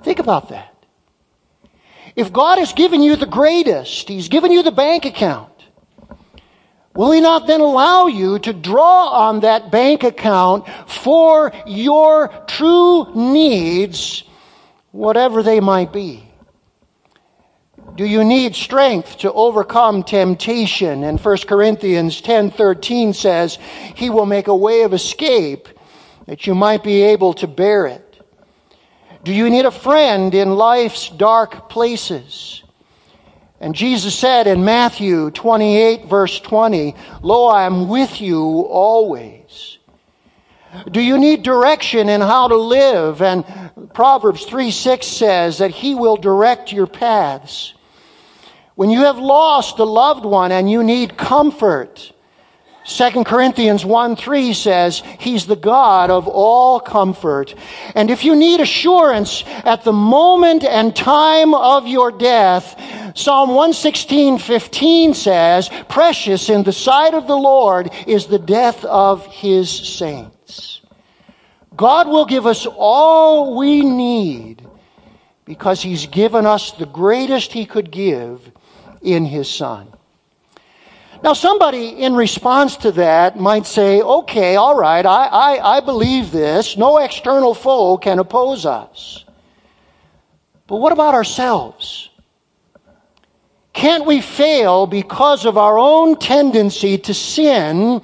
Think 0.02 0.18
about 0.18 0.48
that. 0.48 0.74
If 2.16 2.32
God 2.32 2.58
has 2.58 2.72
given 2.72 3.02
you 3.02 3.14
the 3.14 3.26
greatest, 3.26 4.08
He's 4.08 4.28
given 4.28 4.50
you 4.50 4.62
the 4.62 4.72
bank 4.72 5.04
account, 5.04 5.52
will 6.94 7.12
He 7.12 7.20
not 7.20 7.46
then 7.46 7.60
allow 7.60 8.06
you 8.06 8.38
to 8.40 8.52
draw 8.52 9.10
on 9.10 9.40
that 9.40 9.70
bank 9.70 10.02
account 10.02 10.66
for 10.88 11.52
your 11.66 12.28
true 12.48 13.14
needs 13.14 14.24
whatever 14.92 15.42
they 15.42 15.60
might 15.60 15.92
be? 15.92 16.24
Do 17.96 18.04
you 18.04 18.24
need 18.24 18.54
strength 18.54 19.18
to 19.18 19.32
overcome 19.32 20.02
temptation? 20.02 21.04
And 21.04 21.20
1 21.20 21.46
Corinthians 21.46 22.20
10:13 22.20 23.12
says, 23.12 23.58
"He 23.94 24.10
will 24.10 24.26
make 24.26 24.48
a 24.48 24.54
way 24.54 24.82
of 24.82 24.94
escape 24.94 25.68
that 26.26 26.46
you 26.46 26.54
might 26.54 26.82
be 26.82 27.02
able 27.02 27.32
to 27.34 27.46
bear 27.46 27.86
it." 27.86 28.06
Do 29.24 29.32
you 29.32 29.50
need 29.50 29.66
a 29.66 29.70
friend 29.70 30.34
in 30.34 30.56
life's 30.56 31.08
dark 31.08 31.68
places? 31.68 32.62
And 33.60 33.74
Jesus 33.74 34.14
said 34.14 34.46
in 34.46 34.64
Matthew 34.64 35.30
28 35.32 36.06
verse 36.06 36.40
20, 36.40 36.94
"Lo, 37.22 37.46
I 37.46 37.64
am 37.64 37.88
with 37.88 38.20
you 38.20 38.62
always." 38.70 39.39
Do 40.90 41.00
you 41.00 41.18
need 41.18 41.42
direction 41.42 42.08
in 42.08 42.20
how 42.20 42.48
to 42.48 42.56
live? 42.56 43.22
And 43.22 43.44
Proverbs 43.92 44.44
3 44.44 44.70
6 44.70 45.06
says 45.06 45.58
that 45.58 45.70
He 45.70 45.94
will 45.94 46.16
direct 46.16 46.72
your 46.72 46.86
paths. 46.86 47.74
When 48.74 48.90
you 48.90 49.00
have 49.00 49.18
lost 49.18 49.78
a 49.78 49.84
loved 49.84 50.24
one 50.24 50.52
and 50.52 50.70
you 50.70 50.82
need 50.82 51.16
comfort, 51.16 52.12
2 52.86 53.24
Corinthians 53.24 53.84
1 53.84 54.16
3 54.16 54.54
says, 54.54 55.02
He's 55.18 55.46
the 55.46 55.56
God 55.56 56.10
of 56.10 56.26
all 56.26 56.80
comfort. 56.80 57.54
And 57.94 58.10
if 58.10 58.24
you 58.24 58.34
need 58.34 58.60
assurance 58.60 59.44
at 59.46 59.84
the 59.84 59.92
moment 59.92 60.64
and 60.64 60.94
time 60.96 61.54
of 61.54 61.86
your 61.86 62.10
death, 62.10 62.74
Psalm 63.14 63.50
116:15 63.50 65.14
says, 65.14 65.68
"Precious 65.88 66.48
in 66.48 66.62
the 66.62 66.72
sight 66.72 67.12
of 67.12 67.26
the 67.26 67.36
Lord 67.36 67.90
is 68.06 68.26
the 68.26 68.38
death 68.38 68.84
of 68.84 69.26
his 69.26 69.68
saints." 70.50 70.80
God 71.76 72.08
will 72.08 72.26
give 72.26 72.46
us 72.46 72.66
all 72.66 73.56
we 73.56 73.82
need 73.82 74.66
because 75.44 75.82
he's 75.82 76.06
given 76.06 76.46
us 76.46 76.72
the 76.72 76.86
greatest 76.86 77.52
he 77.52 77.64
could 77.64 77.90
give 77.90 78.50
in 79.02 79.24
his 79.24 79.48
son. 79.48 79.88
Now, 81.22 81.34
somebody 81.34 81.88
in 81.88 82.14
response 82.14 82.76
to 82.78 82.92
that 82.92 83.38
might 83.38 83.66
say, 83.66 84.00
okay, 84.00 84.56
all 84.56 84.74
right, 84.76 85.04
I, 85.04 85.26
I, 85.26 85.76
I 85.76 85.80
believe 85.80 86.32
this. 86.32 86.76
No 86.76 86.98
external 86.98 87.54
foe 87.54 87.98
can 87.98 88.18
oppose 88.18 88.64
us. 88.64 89.24
But 90.66 90.76
what 90.76 90.92
about 90.92 91.14
ourselves? 91.14 92.08
Can't 93.72 94.06
we 94.06 94.20
fail 94.20 94.86
because 94.86 95.44
of 95.44 95.58
our 95.58 95.78
own 95.78 96.16
tendency 96.16 96.96
to 96.98 97.14
sin? 97.14 98.02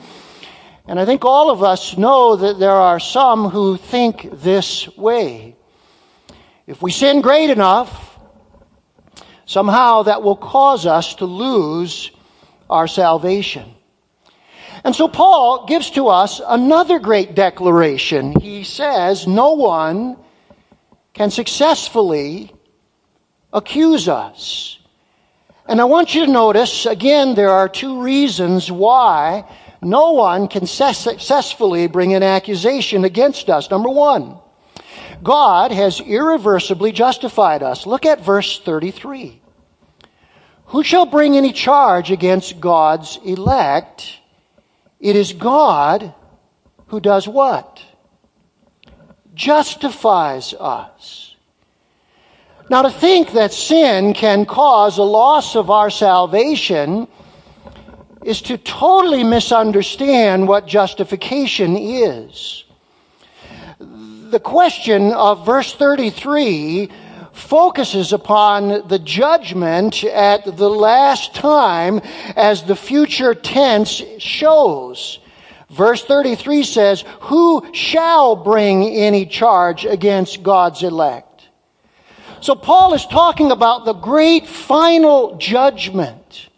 And 0.88 1.00
I 1.00 1.04
think 1.04 1.24
all 1.24 1.50
of 1.50 1.62
us 1.62 1.96
know 1.96 2.36
that 2.36 2.58
there 2.58 2.70
are 2.70 3.00
some 3.00 3.48
who 3.48 3.76
think 3.76 4.28
this 4.32 4.88
way. 4.96 5.56
If 6.66 6.80
we 6.80 6.92
sin 6.92 7.22
great 7.22 7.50
enough, 7.50 8.18
somehow 9.46 10.04
that 10.04 10.22
will 10.22 10.36
cause 10.36 10.86
us 10.86 11.16
to 11.16 11.24
lose 11.24 12.10
our 12.70 12.86
salvation. 12.86 13.74
And 14.84 14.94
so 14.94 15.08
Paul 15.08 15.66
gives 15.66 15.90
to 15.92 16.08
us 16.08 16.40
another 16.46 17.00
great 17.00 17.34
declaration. 17.34 18.38
He 18.40 18.62
says, 18.62 19.26
No 19.26 19.54
one 19.54 20.16
can 21.14 21.30
successfully 21.30 22.52
accuse 23.52 24.08
us. 24.08 24.78
And 25.68 25.80
I 25.80 25.84
want 25.84 26.14
you 26.14 26.26
to 26.26 26.30
notice, 26.30 26.86
again, 26.86 27.34
there 27.34 27.50
are 27.50 27.68
two 27.68 28.02
reasons 28.02 28.70
why 28.70 29.44
no 29.86 30.12
one 30.12 30.48
can 30.48 30.66
successfully 30.66 31.86
bring 31.86 32.14
an 32.14 32.22
accusation 32.22 33.04
against 33.04 33.48
us. 33.48 33.70
Number 33.70 33.88
one, 33.88 34.38
God 35.22 35.72
has 35.72 36.00
irreversibly 36.00 36.92
justified 36.92 37.62
us. 37.62 37.86
Look 37.86 38.04
at 38.04 38.24
verse 38.24 38.60
33. 38.60 39.40
Who 40.66 40.82
shall 40.82 41.06
bring 41.06 41.36
any 41.36 41.52
charge 41.52 42.10
against 42.10 42.60
God's 42.60 43.18
elect? 43.24 44.18
It 44.98 45.14
is 45.14 45.32
God 45.32 46.12
who 46.88 47.00
does 47.00 47.28
what? 47.28 47.80
Justifies 49.34 50.54
us. 50.54 51.36
Now, 52.68 52.82
to 52.82 52.90
think 52.90 53.32
that 53.32 53.52
sin 53.52 54.12
can 54.12 54.44
cause 54.44 54.98
a 54.98 55.04
loss 55.04 55.54
of 55.54 55.70
our 55.70 55.90
salvation 55.90 57.06
is 58.26 58.42
to 58.42 58.58
totally 58.58 59.22
misunderstand 59.22 60.48
what 60.48 60.66
justification 60.66 61.76
is. 61.76 62.64
The 63.78 64.40
question 64.40 65.12
of 65.12 65.46
verse 65.46 65.72
33 65.74 66.90
focuses 67.32 68.12
upon 68.12 68.88
the 68.88 68.98
judgment 68.98 70.02
at 70.02 70.44
the 70.44 70.68
last 70.68 71.36
time 71.36 72.00
as 72.34 72.64
the 72.64 72.74
future 72.74 73.32
tense 73.32 74.02
shows. 74.18 75.20
Verse 75.70 76.04
33 76.04 76.64
says, 76.64 77.04
Who 77.20 77.72
shall 77.72 78.34
bring 78.34 78.88
any 78.88 79.26
charge 79.26 79.84
against 79.84 80.42
God's 80.42 80.82
elect? 80.82 81.48
So 82.40 82.56
Paul 82.56 82.94
is 82.94 83.06
talking 83.06 83.52
about 83.52 83.84
the 83.84 83.92
great 83.92 84.48
final 84.48 85.36
judgment. 85.36 86.48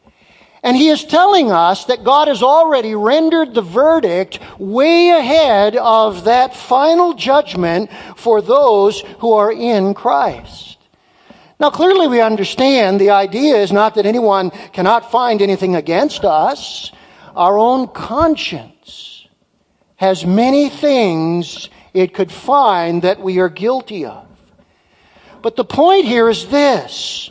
And 0.63 0.77
he 0.77 0.89
is 0.89 1.05
telling 1.05 1.53
us 1.53 1.85
that 1.85 2.05
God 2.05 2.29
has 2.29 2.43
already 2.43 2.95
rendered 2.95 3.55
the 3.55 3.63
verdict 3.63 4.41
way 4.59 5.11
ahead 5.11 5.77
of 5.77 6.25
that 6.25 6.57
final 6.57 7.15
judgment 7.15 7.91
for 8.17 8.43
those 8.43 9.01
who 9.21 9.33
are 9.35 9.53
in 9.53 9.95
Christ. 9.95 10.79
Now, 11.61 11.71
clearly, 11.71 12.07
we 12.07 12.21
understand 12.21 13.01
the 13.01 13.11
idea 13.11 13.57
is 13.57 13.73
not 13.73 13.95
that 13.97 14.07
anyone 14.07 14.51
cannot 14.73 15.11
find 15.11 15.43
anything 15.43 15.75
against 15.75 16.25
us. 16.25 16.93
Our 17.35 17.59
own 17.59 17.89
conscience 17.89 19.27
has 19.97 20.25
many 20.25 20.69
things 20.69 21.69
it 21.93 22.15
could 22.15 22.31
find 22.31 23.03
that 23.03 23.21
we 23.21 23.39
are 23.39 23.49
guilty 23.49 24.05
of. 24.05 24.27
But 25.43 25.57
the 25.57 25.65
point 25.65 26.05
here 26.05 26.29
is 26.29 26.47
this 26.49 27.31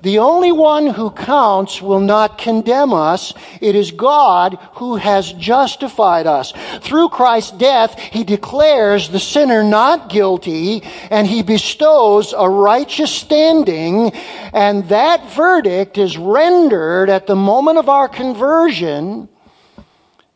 the 0.00 0.20
only 0.20 0.52
one 0.52 0.86
who 0.86 1.10
counts 1.10 1.82
will 1.82 1.98
not 1.98 2.38
condemn 2.38 2.94
us. 2.94 3.34
It 3.60 3.74
is 3.74 3.90
God 3.90 4.56
who 4.74 4.94
has 4.94 5.32
justified 5.32 6.26
us. 6.26 6.52
Through 6.82 7.08
Christ's 7.08 7.50
death, 7.50 7.98
He 7.98 8.22
declares 8.22 9.08
the 9.08 9.18
sinner 9.18 9.64
not 9.64 10.08
guilty 10.08 10.84
and 11.10 11.26
He 11.26 11.42
bestows 11.42 12.32
a 12.36 12.48
righteous 12.48 13.10
standing. 13.10 14.12
And 14.52 14.88
that 14.88 15.32
verdict 15.32 15.98
is 15.98 16.16
rendered 16.16 17.10
at 17.10 17.26
the 17.26 17.36
moment 17.36 17.78
of 17.78 17.88
our 17.88 18.08
conversion, 18.08 19.28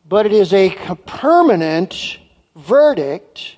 but 0.05 0.25
it 0.25 0.33
is 0.33 0.51
a 0.51 0.75
permanent 1.05 2.17
verdict 2.57 3.55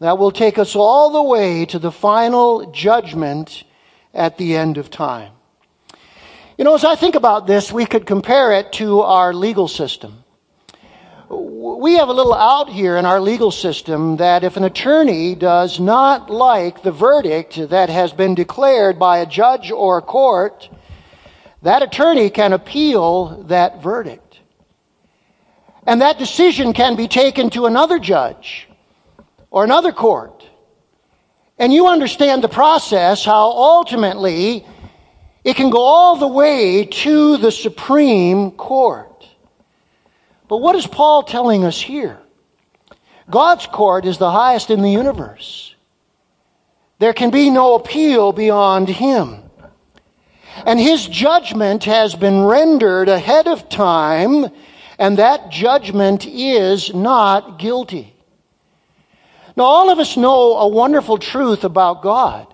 that 0.00 0.18
will 0.18 0.32
take 0.32 0.58
us 0.58 0.74
all 0.74 1.10
the 1.10 1.22
way 1.22 1.64
to 1.66 1.78
the 1.78 1.92
final 1.92 2.72
judgment 2.72 3.62
at 4.18 4.36
the 4.36 4.56
end 4.56 4.76
of 4.76 4.90
time. 4.90 5.32
You 6.58 6.64
know, 6.64 6.74
as 6.74 6.84
I 6.84 6.96
think 6.96 7.14
about 7.14 7.46
this, 7.46 7.70
we 7.72 7.86
could 7.86 8.04
compare 8.04 8.52
it 8.52 8.72
to 8.74 9.00
our 9.00 9.32
legal 9.32 9.68
system. 9.68 10.24
We 11.30 11.94
have 11.94 12.08
a 12.08 12.12
little 12.12 12.34
out 12.34 12.68
here 12.68 12.96
in 12.96 13.06
our 13.06 13.20
legal 13.20 13.52
system 13.52 14.16
that 14.16 14.42
if 14.42 14.56
an 14.56 14.64
attorney 14.64 15.36
does 15.36 15.78
not 15.78 16.30
like 16.30 16.82
the 16.82 16.90
verdict 16.90 17.68
that 17.68 17.90
has 17.90 18.12
been 18.12 18.34
declared 18.34 18.98
by 18.98 19.18
a 19.18 19.26
judge 19.26 19.70
or 19.70 19.98
a 19.98 20.02
court, 20.02 20.68
that 21.62 21.82
attorney 21.82 22.30
can 22.30 22.52
appeal 22.52 23.44
that 23.44 23.82
verdict. 23.82 24.40
And 25.86 26.00
that 26.00 26.18
decision 26.18 26.72
can 26.72 26.96
be 26.96 27.08
taken 27.08 27.50
to 27.50 27.66
another 27.66 27.98
judge 27.98 28.68
or 29.50 29.64
another 29.64 29.92
court 29.92 30.37
and 31.58 31.72
you 31.72 31.88
understand 31.88 32.42
the 32.42 32.48
process, 32.48 33.24
how 33.24 33.50
ultimately 33.50 34.64
it 35.44 35.56
can 35.56 35.70
go 35.70 35.80
all 35.80 36.16
the 36.16 36.28
way 36.28 36.84
to 36.84 37.36
the 37.38 37.50
Supreme 37.50 38.52
Court. 38.52 39.26
But 40.48 40.58
what 40.58 40.76
is 40.76 40.86
Paul 40.86 41.24
telling 41.24 41.64
us 41.64 41.80
here? 41.80 42.18
God's 43.28 43.66
court 43.66 44.06
is 44.06 44.18
the 44.18 44.30
highest 44.30 44.70
in 44.70 44.82
the 44.82 44.90
universe. 44.90 45.74
There 46.98 47.12
can 47.12 47.30
be 47.30 47.50
no 47.50 47.74
appeal 47.74 48.32
beyond 48.32 48.88
Him. 48.88 49.42
And 50.64 50.80
His 50.80 51.06
judgment 51.06 51.84
has 51.84 52.14
been 52.14 52.44
rendered 52.44 53.08
ahead 53.08 53.46
of 53.46 53.68
time, 53.68 54.46
and 54.98 55.18
that 55.18 55.50
judgment 55.50 56.26
is 56.26 56.92
not 56.94 57.58
guilty. 57.58 58.14
Now, 59.58 59.64
all 59.64 59.90
of 59.90 59.98
us 59.98 60.16
know 60.16 60.56
a 60.56 60.68
wonderful 60.68 61.18
truth 61.18 61.64
about 61.64 62.00
God. 62.00 62.46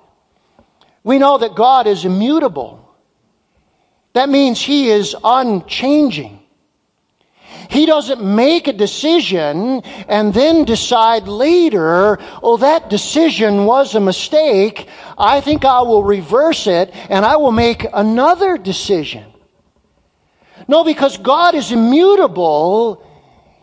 We 1.02 1.18
know 1.18 1.36
that 1.36 1.54
God 1.54 1.86
is 1.86 2.06
immutable. 2.06 2.96
That 4.14 4.30
means 4.30 4.58
He 4.58 4.88
is 4.88 5.14
unchanging. 5.22 6.40
He 7.68 7.84
doesn't 7.84 8.24
make 8.24 8.68
a 8.68 8.72
decision 8.72 9.82
and 10.08 10.32
then 10.32 10.64
decide 10.64 11.28
later, 11.28 12.18
oh, 12.42 12.56
that 12.56 12.88
decision 12.88 13.66
was 13.66 13.94
a 13.94 14.00
mistake. 14.00 14.88
I 15.18 15.42
think 15.42 15.66
I 15.66 15.82
will 15.82 16.04
reverse 16.04 16.66
it 16.66 16.90
and 17.10 17.26
I 17.26 17.36
will 17.36 17.52
make 17.52 17.86
another 17.92 18.56
decision. 18.56 19.26
No, 20.66 20.84
because 20.84 21.18
God 21.18 21.54
is 21.54 21.70
immutable, 21.70 23.06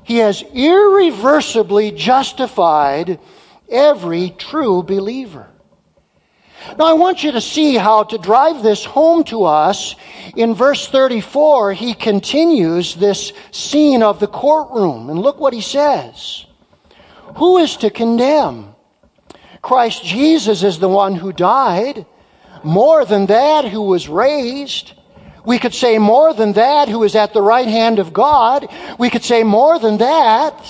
he 0.04 0.18
has 0.18 0.44
irreversibly 0.54 1.92
justified 1.92 3.20
every 3.70 4.32
true 4.32 4.84
believer. 4.84 5.48
Now, 6.78 6.86
I 6.86 6.94
want 6.94 7.24
you 7.24 7.32
to 7.32 7.42
see 7.42 7.76
how 7.76 8.04
to 8.04 8.18
drive 8.18 8.62
this 8.62 8.86
home 8.86 9.24
to 9.26 9.46
us. 9.46 9.96
In 10.36 10.54
verse 10.54 10.88
34, 10.88 11.74
he 11.74 11.94
continues 11.94 12.96
this 12.96 13.34
scene 13.52 14.04
of 14.04 14.20
the 14.20 14.28
courtroom. 14.28 15.10
And 15.10 15.20
look 15.20 15.40
what 15.40 15.54
he 15.54 15.62
says 15.62 16.46
Who 17.38 17.58
is 17.58 17.78
to 17.78 17.90
condemn? 17.90 18.76
Christ 19.62 20.04
Jesus 20.04 20.64
is 20.64 20.80
the 20.80 20.90
one 20.90 21.16
who 21.16 21.34
died. 21.34 22.06
More 22.64 23.06
than 23.06 23.26
that, 23.28 23.66
who 23.66 23.82
was 23.82 24.08
raised 24.08 24.94
we 25.45 25.60
could 25.60 25.73
say 25.73 25.97
more 25.97 26.34
than 26.34 26.54
that, 26.54 26.89
who 26.89 27.04
is 27.04 27.15
at 27.15 27.34
the 27.34 27.41
right 27.41 27.67
hand 27.67 27.99
of 27.99 28.13
God. 28.13 28.67
We 28.99 29.10
could 29.10 29.23
say 29.23 29.43
more 29.43 29.80
than 29.80 29.97
that, 29.97 30.65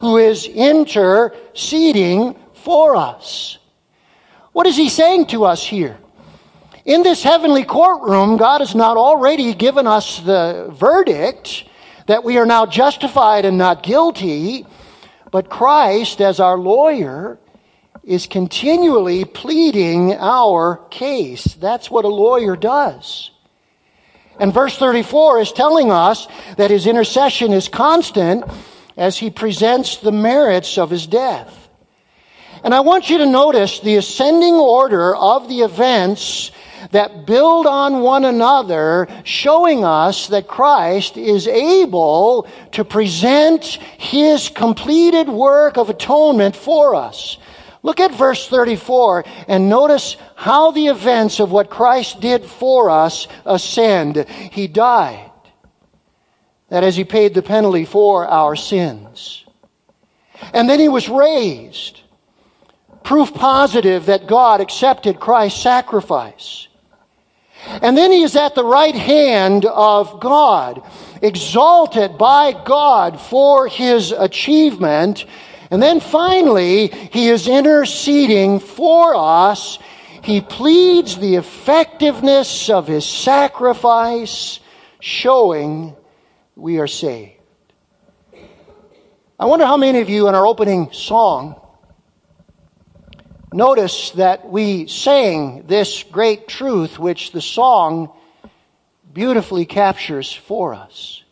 who 0.00 0.16
is 0.16 0.46
interceding 0.46 2.36
for 2.54 2.96
us. 2.96 3.58
What 4.52 4.66
is 4.66 4.76
he 4.76 4.88
saying 4.88 5.26
to 5.26 5.44
us 5.44 5.64
here? 5.64 5.98
In 6.84 7.02
this 7.02 7.22
heavenly 7.22 7.64
courtroom, 7.64 8.36
God 8.36 8.60
has 8.60 8.74
not 8.74 8.96
already 8.96 9.52
given 9.54 9.86
us 9.86 10.20
the 10.20 10.68
verdict 10.72 11.64
that 12.06 12.24
we 12.24 12.38
are 12.38 12.46
now 12.46 12.64
justified 12.64 13.44
and 13.44 13.58
not 13.58 13.82
guilty, 13.82 14.64
but 15.32 15.50
Christ, 15.50 16.20
as 16.20 16.38
our 16.38 16.56
lawyer, 16.56 17.38
is 18.04 18.26
continually 18.26 19.24
pleading 19.24 20.14
our 20.14 20.76
case. 20.90 21.44
That's 21.54 21.90
what 21.90 22.04
a 22.04 22.08
lawyer 22.08 22.56
does. 22.56 23.32
And 24.38 24.52
verse 24.52 24.76
34 24.76 25.40
is 25.40 25.52
telling 25.52 25.90
us 25.90 26.26
that 26.56 26.70
his 26.70 26.86
intercession 26.86 27.52
is 27.52 27.68
constant 27.68 28.44
as 28.96 29.16
he 29.16 29.30
presents 29.30 29.98
the 29.98 30.12
merits 30.12 30.78
of 30.78 30.90
his 30.90 31.06
death. 31.06 31.68
And 32.64 32.74
I 32.74 32.80
want 32.80 33.10
you 33.10 33.18
to 33.18 33.26
notice 33.26 33.80
the 33.80 33.96
ascending 33.96 34.54
order 34.54 35.14
of 35.14 35.48
the 35.48 35.60
events 35.60 36.50
that 36.90 37.26
build 37.26 37.66
on 37.66 38.00
one 38.00 38.24
another, 38.24 39.08
showing 39.24 39.84
us 39.84 40.28
that 40.28 40.48
Christ 40.48 41.16
is 41.16 41.46
able 41.46 42.48
to 42.72 42.84
present 42.84 43.64
his 43.64 44.48
completed 44.48 45.28
work 45.28 45.78
of 45.78 45.90
atonement 45.90 46.56
for 46.56 46.94
us. 46.94 47.38
Look 47.86 48.00
at 48.00 48.12
verse 48.12 48.48
34 48.48 49.24
and 49.46 49.68
notice 49.68 50.16
how 50.34 50.72
the 50.72 50.88
events 50.88 51.38
of 51.38 51.52
what 51.52 51.70
Christ 51.70 52.20
did 52.20 52.44
for 52.44 52.90
us 52.90 53.28
ascend. 53.44 54.28
He 54.50 54.66
died. 54.66 55.30
That 56.68 56.82
as 56.82 56.96
he 56.96 57.04
paid 57.04 57.32
the 57.32 57.42
penalty 57.42 57.84
for 57.84 58.26
our 58.26 58.56
sins. 58.56 59.44
And 60.52 60.68
then 60.68 60.80
he 60.80 60.88
was 60.88 61.08
raised. 61.08 62.00
Proof 63.04 63.32
positive 63.32 64.06
that 64.06 64.26
God 64.26 64.60
accepted 64.60 65.20
Christ's 65.20 65.62
sacrifice. 65.62 66.66
And 67.68 67.96
then 67.96 68.10
he 68.10 68.22
is 68.22 68.34
at 68.34 68.56
the 68.56 68.64
right 68.64 68.96
hand 68.96 69.64
of 69.64 70.18
God, 70.18 70.82
exalted 71.22 72.18
by 72.18 72.50
God 72.64 73.20
for 73.20 73.68
his 73.68 74.10
achievement 74.10 75.24
and 75.70 75.82
then 75.82 76.00
finally, 76.00 76.88
he 76.88 77.28
is 77.28 77.48
interceding 77.48 78.60
for 78.60 79.14
us. 79.16 79.78
He 80.22 80.40
pleads 80.40 81.16
the 81.18 81.36
effectiveness 81.36 82.70
of 82.70 82.86
his 82.86 83.06
sacrifice, 83.06 84.60
showing 85.00 85.96
we 86.54 86.78
are 86.78 86.86
saved. 86.86 87.32
I 89.38 89.44
wonder 89.44 89.66
how 89.66 89.76
many 89.76 90.00
of 90.00 90.08
you 90.08 90.28
in 90.28 90.34
our 90.34 90.46
opening 90.46 90.92
song 90.92 91.60
notice 93.52 94.10
that 94.12 94.48
we 94.48 94.86
sang 94.86 95.66
this 95.66 96.02
great 96.02 96.48
truth 96.48 96.98
which 96.98 97.32
the 97.32 97.40
song 97.40 98.12
beautifully 99.12 99.64
captures 99.64 100.32
for 100.32 100.74
us. 100.74 101.22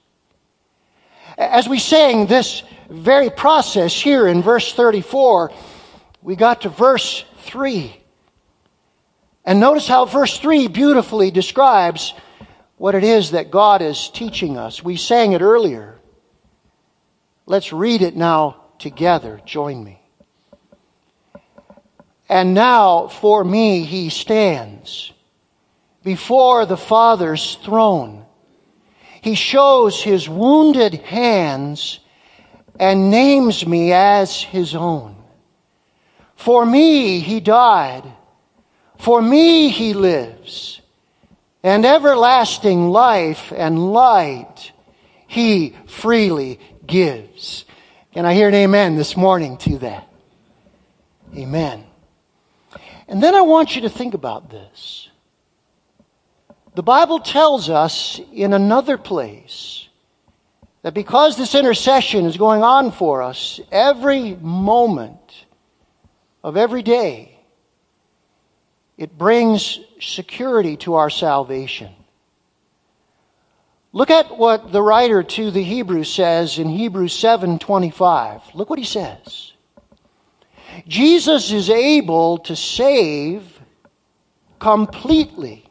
As 1.36 1.68
we 1.68 1.78
sang 1.78 2.26
this 2.26 2.62
very 2.88 3.30
process 3.30 3.92
here 3.92 4.26
in 4.26 4.42
verse 4.42 4.72
34, 4.72 5.52
we 6.22 6.36
got 6.36 6.62
to 6.62 6.68
verse 6.68 7.24
3. 7.38 8.00
And 9.44 9.60
notice 9.60 9.86
how 9.86 10.06
verse 10.06 10.38
3 10.38 10.68
beautifully 10.68 11.30
describes 11.30 12.14
what 12.76 12.94
it 12.94 13.04
is 13.04 13.32
that 13.32 13.50
God 13.50 13.82
is 13.82 14.08
teaching 14.08 14.56
us. 14.56 14.82
We 14.82 14.96
sang 14.96 15.32
it 15.32 15.42
earlier. 15.42 15.98
Let's 17.46 17.72
read 17.72 18.02
it 18.02 18.16
now 18.16 18.62
together. 18.78 19.40
Join 19.44 19.84
me. 19.84 20.00
And 22.28 22.54
now 22.54 23.08
for 23.08 23.44
me 23.44 23.84
he 23.84 24.08
stands 24.08 25.12
before 26.02 26.64
the 26.64 26.76
Father's 26.76 27.56
throne. 27.56 28.24
He 29.20 29.34
shows 29.34 30.02
his 30.02 30.28
wounded 30.28 30.94
hands 30.94 32.00
and 32.78 33.10
names 33.10 33.66
me 33.66 33.92
as 33.92 34.42
his 34.42 34.74
own. 34.74 35.16
For 36.36 36.66
me 36.66 37.20
he 37.20 37.40
died. 37.40 38.04
For 38.98 39.22
me 39.22 39.68
he 39.68 39.94
lives. 39.94 40.80
And 41.62 41.86
everlasting 41.86 42.90
life 42.90 43.52
and 43.54 43.92
light 43.92 44.72
he 45.26 45.74
freely 45.86 46.60
gives. 46.86 47.64
Can 48.12 48.26
I 48.26 48.34
hear 48.34 48.48
an 48.48 48.54
amen 48.54 48.96
this 48.96 49.16
morning 49.16 49.56
to 49.58 49.78
that? 49.78 50.08
Amen. 51.36 51.84
And 53.08 53.22
then 53.22 53.34
I 53.34 53.42
want 53.42 53.74
you 53.74 53.82
to 53.82 53.88
think 53.88 54.14
about 54.14 54.50
this. 54.50 55.08
The 56.74 56.82
Bible 56.82 57.20
tells 57.20 57.70
us 57.70 58.20
in 58.32 58.52
another 58.52 58.98
place 58.98 59.83
that 60.84 60.92
because 60.92 61.38
this 61.38 61.54
intercession 61.54 62.26
is 62.26 62.36
going 62.36 62.62
on 62.62 62.92
for 62.92 63.22
us 63.22 63.58
every 63.72 64.36
moment 64.42 65.46
of 66.42 66.58
every 66.58 66.82
day, 66.82 67.40
it 68.98 69.16
brings 69.16 69.80
security 69.98 70.76
to 70.76 70.92
our 70.92 71.08
salvation. 71.08 71.90
Look 73.94 74.10
at 74.10 74.36
what 74.36 74.72
the 74.72 74.82
writer 74.82 75.22
to 75.22 75.50
the 75.50 75.62
Hebrews 75.62 76.12
says 76.12 76.58
in 76.58 76.68
Hebrews 76.68 77.14
7:25. 77.14 78.42
Look 78.54 78.68
what 78.68 78.78
he 78.78 78.84
says. 78.84 79.54
Jesus 80.86 81.50
is 81.50 81.70
able 81.70 82.36
to 82.38 82.54
save 82.54 83.58
completely 84.58 85.64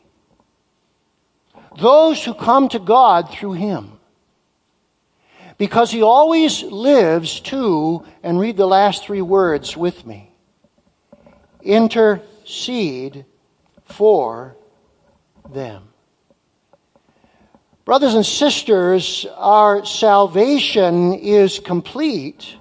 those 1.78 2.24
who 2.24 2.34
come 2.34 2.68
to 2.70 2.80
God 2.80 3.30
through 3.30 3.54
him 3.54 4.00
because 5.58 5.92
he 5.92 6.02
always 6.02 6.64
lives 6.64 7.40
to, 7.42 8.06
and 8.24 8.40
read 8.40 8.58
the 8.58 8.68
last 8.68 9.04
three 9.04 9.22
words 9.22 9.78
with 9.78 10.06
me 10.06 10.30
intercede 11.64 13.26
for 13.86 14.56
them. 15.50 15.88
Brothers 17.86 18.16
and 18.16 18.26
sisters, 18.26 19.26
our 19.36 19.86
salvation 19.86 21.14
is 21.14 21.60
complete 21.60 22.58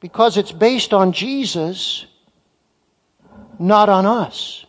because 0.00 0.38
it's 0.38 0.52
based 0.52 0.94
on 0.94 1.12
Jesus, 1.12 2.06
not 3.58 3.88
on 3.90 4.06
us. 4.06 4.64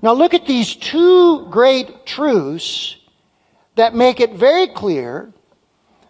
Now 0.00 0.14
look 0.14 0.32
at 0.32 0.46
these 0.46 0.74
two 0.74 1.46
great 1.46 2.06
truths 2.06 2.96
that 3.76 3.94
make 3.94 4.20
it 4.20 4.32
very 4.32 4.66
clear, 4.66 5.32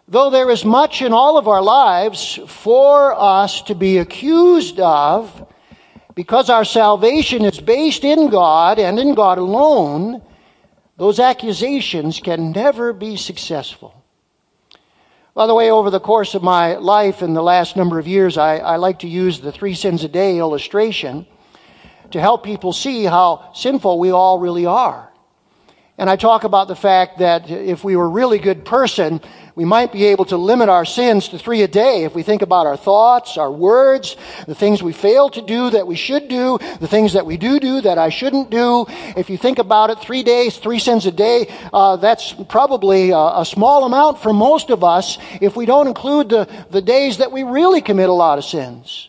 though 0.08 0.30
there 0.30 0.50
is 0.50 0.64
much 0.64 1.02
in 1.02 1.12
all 1.12 1.36
of 1.36 1.48
our 1.48 1.62
lives 1.62 2.38
for 2.46 3.14
us 3.14 3.62
to 3.62 3.74
be 3.74 3.98
accused 3.98 4.80
of, 4.80 5.52
because 6.14 6.48
our 6.48 6.64
salvation 6.64 7.44
is 7.44 7.60
based 7.60 8.04
in 8.04 8.30
God 8.30 8.78
and 8.78 8.98
in 8.98 9.14
God 9.14 9.38
alone, 9.38 10.22
those 10.96 11.20
accusations 11.20 12.20
can 12.20 12.52
never 12.52 12.92
be 12.92 13.16
successful. 13.16 13.92
By 15.34 15.46
the 15.46 15.54
way, 15.54 15.70
over 15.70 15.90
the 15.90 16.00
course 16.00 16.34
of 16.34 16.42
my 16.42 16.76
life 16.76 17.20
in 17.20 17.34
the 17.34 17.42
last 17.42 17.76
number 17.76 17.98
of 17.98 18.08
years, 18.08 18.38
I, 18.38 18.56
I 18.56 18.76
like 18.76 19.00
to 19.00 19.08
use 19.08 19.40
the 19.40 19.52
three 19.52 19.74
sins 19.74 20.02
a 20.04 20.08
day 20.08 20.38
illustration 20.38 21.26
to 22.12 22.20
help 22.20 22.44
people 22.44 22.72
see 22.72 23.04
how 23.04 23.50
sinful 23.54 23.98
we 23.98 24.10
all 24.10 24.38
really 24.38 24.64
are. 24.64 25.12
And 25.98 26.10
I 26.10 26.16
talk 26.16 26.44
about 26.44 26.68
the 26.68 26.76
fact 26.76 27.18
that 27.18 27.48
if 27.50 27.82
we 27.82 27.96
were 27.96 28.04
a 28.04 28.08
really 28.08 28.38
good 28.38 28.66
person, 28.66 29.18
we 29.54 29.64
might 29.64 29.92
be 29.92 30.04
able 30.04 30.26
to 30.26 30.36
limit 30.36 30.68
our 30.68 30.84
sins 30.84 31.30
to 31.30 31.38
three 31.38 31.62
a 31.62 31.68
day 31.68 32.04
if 32.04 32.14
we 32.14 32.22
think 32.22 32.42
about 32.42 32.66
our 32.66 32.76
thoughts, 32.76 33.38
our 33.38 33.50
words, 33.50 34.14
the 34.46 34.54
things 34.54 34.82
we 34.82 34.92
fail 34.92 35.30
to 35.30 35.40
do 35.40 35.70
that 35.70 35.86
we 35.86 35.96
should 35.96 36.28
do, 36.28 36.58
the 36.80 36.86
things 36.86 37.14
that 37.14 37.24
we 37.24 37.38
do 37.38 37.58
do 37.58 37.80
that 37.80 37.96
I 37.96 38.10
shouldn't 38.10 38.50
do. 38.50 38.84
If 39.16 39.30
you 39.30 39.38
think 39.38 39.58
about 39.58 39.88
it, 39.88 39.98
three 39.98 40.22
days, 40.22 40.58
three 40.58 40.80
sins 40.80 41.06
a 41.06 41.10
day, 41.10 41.46
uh, 41.72 41.96
that's 41.96 42.34
probably 42.50 43.12
a, 43.12 43.40
a, 43.40 43.46
small 43.46 43.86
amount 43.86 44.18
for 44.18 44.34
most 44.34 44.68
of 44.68 44.84
us 44.84 45.16
if 45.40 45.56
we 45.56 45.64
don't 45.64 45.86
include 45.86 46.28
the, 46.28 46.66
the 46.70 46.82
days 46.82 47.18
that 47.18 47.32
we 47.32 47.42
really 47.42 47.80
commit 47.80 48.10
a 48.10 48.12
lot 48.12 48.36
of 48.36 48.44
sins. 48.44 49.08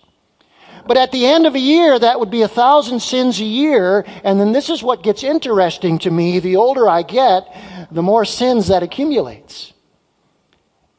But 0.87 0.97
at 0.97 1.11
the 1.11 1.25
end 1.25 1.45
of 1.45 1.55
a 1.55 1.59
year, 1.59 1.99
that 1.99 2.19
would 2.19 2.31
be 2.31 2.43
a 2.43 2.47
thousand 2.47 3.01
sins 3.01 3.39
a 3.39 3.45
year. 3.45 4.05
And 4.23 4.39
then 4.39 4.53
this 4.53 4.69
is 4.69 4.81
what 4.81 5.03
gets 5.03 5.23
interesting 5.23 5.99
to 5.99 6.11
me. 6.11 6.39
The 6.39 6.55
older 6.55 6.87
I 6.87 7.01
get, 7.01 7.45
the 7.91 8.01
more 8.01 8.25
sins 8.25 8.67
that 8.69 8.83
accumulates. 8.83 9.73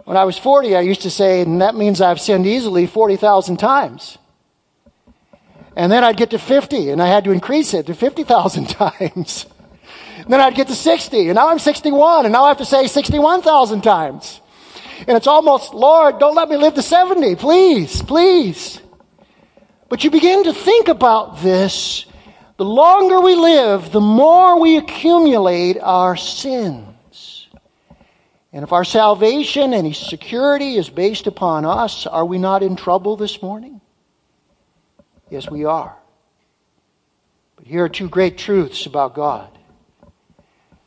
When 0.04 0.16
I 0.16 0.24
was 0.24 0.38
40, 0.38 0.76
I 0.76 0.80
used 0.80 1.02
to 1.02 1.10
say, 1.10 1.42
and 1.42 1.60
that 1.60 1.74
means 1.74 2.00
I've 2.00 2.20
sinned 2.20 2.46
easily 2.46 2.86
40,000 2.86 3.56
times. 3.58 4.18
And 5.76 5.92
then 5.92 6.02
I'd 6.02 6.16
get 6.16 6.30
to 6.30 6.38
50, 6.38 6.90
and 6.90 7.02
I 7.02 7.06
had 7.06 7.24
to 7.24 7.30
increase 7.30 7.72
it 7.74 7.86
to 7.86 7.94
50,000 7.94 8.66
times. 8.68 9.46
Then 10.26 10.40
I'd 10.40 10.54
get 10.54 10.68
to 10.68 10.74
60, 10.74 11.28
and 11.28 11.34
now 11.36 11.48
I'm 11.48 11.58
61, 11.58 12.26
and 12.26 12.32
now 12.32 12.44
I 12.44 12.48
have 12.48 12.58
to 12.58 12.64
say 12.64 12.86
61,000 12.86 13.82
times. 13.82 14.40
And 15.06 15.16
it's 15.16 15.26
almost, 15.26 15.74
Lord, 15.74 16.18
don't 16.18 16.34
let 16.34 16.48
me 16.48 16.56
live 16.56 16.74
to 16.74 16.82
70, 16.82 17.36
please, 17.36 18.02
please. 18.02 18.80
But 19.88 20.04
you 20.04 20.10
begin 20.10 20.44
to 20.44 20.52
think 20.52 20.88
about 20.88 21.40
this 21.40 22.04
the 22.58 22.64
longer 22.64 23.20
we 23.20 23.36
live, 23.36 23.92
the 23.92 24.00
more 24.00 24.60
we 24.60 24.76
accumulate 24.76 25.78
our 25.78 26.16
sins. 26.16 27.48
And 28.52 28.64
if 28.64 28.72
our 28.72 28.84
salvation 28.84 29.72
and 29.72 29.94
security 29.94 30.76
is 30.76 30.90
based 30.90 31.28
upon 31.28 31.64
us, 31.64 32.06
are 32.06 32.24
we 32.24 32.38
not 32.38 32.64
in 32.64 32.74
trouble 32.74 33.16
this 33.16 33.40
morning? 33.40 33.80
Yes, 35.30 35.48
we 35.48 35.64
are. 35.64 35.96
But 37.56 37.66
here 37.66 37.84
are 37.84 37.88
two 37.88 38.08
great 38.08 38.38
truths 38.38 38.86
about 38.86 39.14
God. 39.14 39.56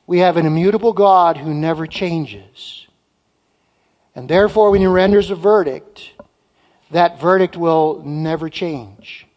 We 0.07 0.19
have 0.19 0.35
an 0.35 0.45
immutable 0.45 0.91
God 0.91 1.37
who 1.37 1.53
never 1.53 1.87
changes. 1.87 2.87
And 4.13 4.27
therefore, 4.27 4.71
when 4.71 4.81
he 4.81 4.87
renders 4.87 5.31
a 5.31 5.35
verdict, 5.35 6.11
that 6.91 7.19
verdict 7.19 7.57
will 7.57 8.01
never 8.03 8.49
change. 8.49 9.27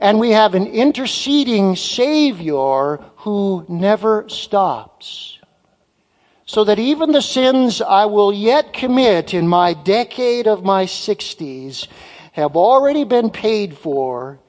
And 0.00 0.18
we 0.18 0.30
have 0.30 0.54
an 0.54 0.66
interceding 0.66 1.76
Savior 1.76 2.96
who 3.16 3.64
never 3.68 4.28
stops. 4.28 5.38
So 6.46 6.64
that 6.64 6.78
even 6.78 7.12
the 7.12 7.22
sins 7.22 7.80
I 7.80 8.06
will 8.06 8.32
yet 8.32 8.72
commit 8.72 9.34
in 9.34 9.46
my 9.46 9.72
decade 9.72 10.48
of 10.48 10.64
my 10.64 10.84
60s 10.84 11.86
have 12.32 12.56
already 12.56 13.04
been 13.04 13.30
paid 13.30 13.76
for, 13.76 14.40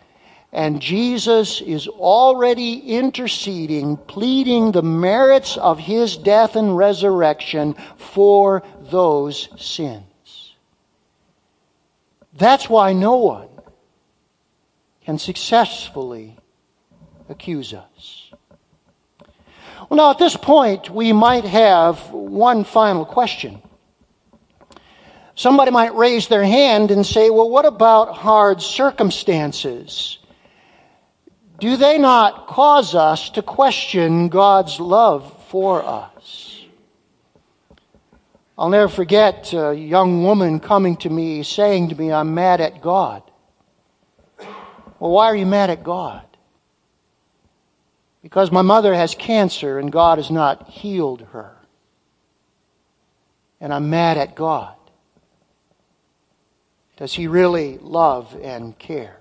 and 0.51 0.81
Jesus 0.81 1.61
is 1.61 1.87
already 1.87 2.79
interceding, 2.79 3.97
pleading 3.97 4.71
the 4.71 4.81
merits 4.81 5.57
of 5.57 5.79
his 5.79 6.17
death 6.17 6.55
and 6.55 6.75
resurrection 6.75 7.75
for 7.97 8.63
those 8.81 9.49
sins. 9.57 10.10
That's 12.33 12.69
why 12.69 12.93
no 12.93 13.17
one 13.17 13.49
can 15.05 15.17
successfully 15.17 16.37
accuse 17.29 17.73
us. 17.73 18.31
Well, 19.89 19.97
now 19.97 20.11
at 20.11 20.19
this 20.19 20.37
point, 20.37 20.89
we 20.89 21.11
might 21.11 21.43
have 21.43 22.11
one 22.11 22.63
final 22.63 23.05
question. 23.05 23.61
Somebody 25.35 25.71
might 25.71 25.95
raise 25.95 26.27
their 26.27 26.43
hand 26.43 26.91
and 26.91 27.05
say, 27.05 27.29
well, 27.29 27.49
what 27.49 27.65
about 27.65 28.13
hard 28.13 28.61
circumstances? 28.61 30.19
Do 31.59 31.77
they 31.77 31.97
not 31.97 32.47
cause 32.47 32.95
us 32.95 33.29
to 33.31 33.41
question 33.41 34.29
God's 34.29 34.79
love 34.79 35.31
for 35.47 35.83
us? 35.83 36.50
I'll 38.57 38.69
never 38.69 38.87
forget 38.87 39.53
a 39.53 39.73
young 39.73 40.23
woman 40.23 40.59
coming 40.59 40.97
to 40.97 41.09
me 41.09 41.43
saying 41.43 41.89
to 41.89 41.95
me, 41.95 42.11
I'm 42.11 42.33
mad 42.35 42.61
at 42.61 42.81
God. 42.81 43.23
Well, 44.99 45.11
why 45.11 45.25
are 45.25 45.35
you 45.35 45.45
mad 45.45 45.69
at 45.69 45.83
God? 45.83 46.25
Because 48.21 48.51
my 48.51 48.61
mother 48.61 48.93
has 48.93 49.15
cancer 49.15 49.79
and 49.79 49.91
God 49.91 50.19
has 50.19 50.29
not 50.29 50.69
healed 50.69 51.21
her. 51.31 51.55
And 53.59 53.73
I'm 53.73 53.89
mad 53.89 54.17
at 54.17 54.35
God. 54.35 54.75
Does 56.97 57.13
He 57.13 57.27
really 57.27 57.79
love 57.79 58.37
and 58.43 58.77
care? 58.77 59.17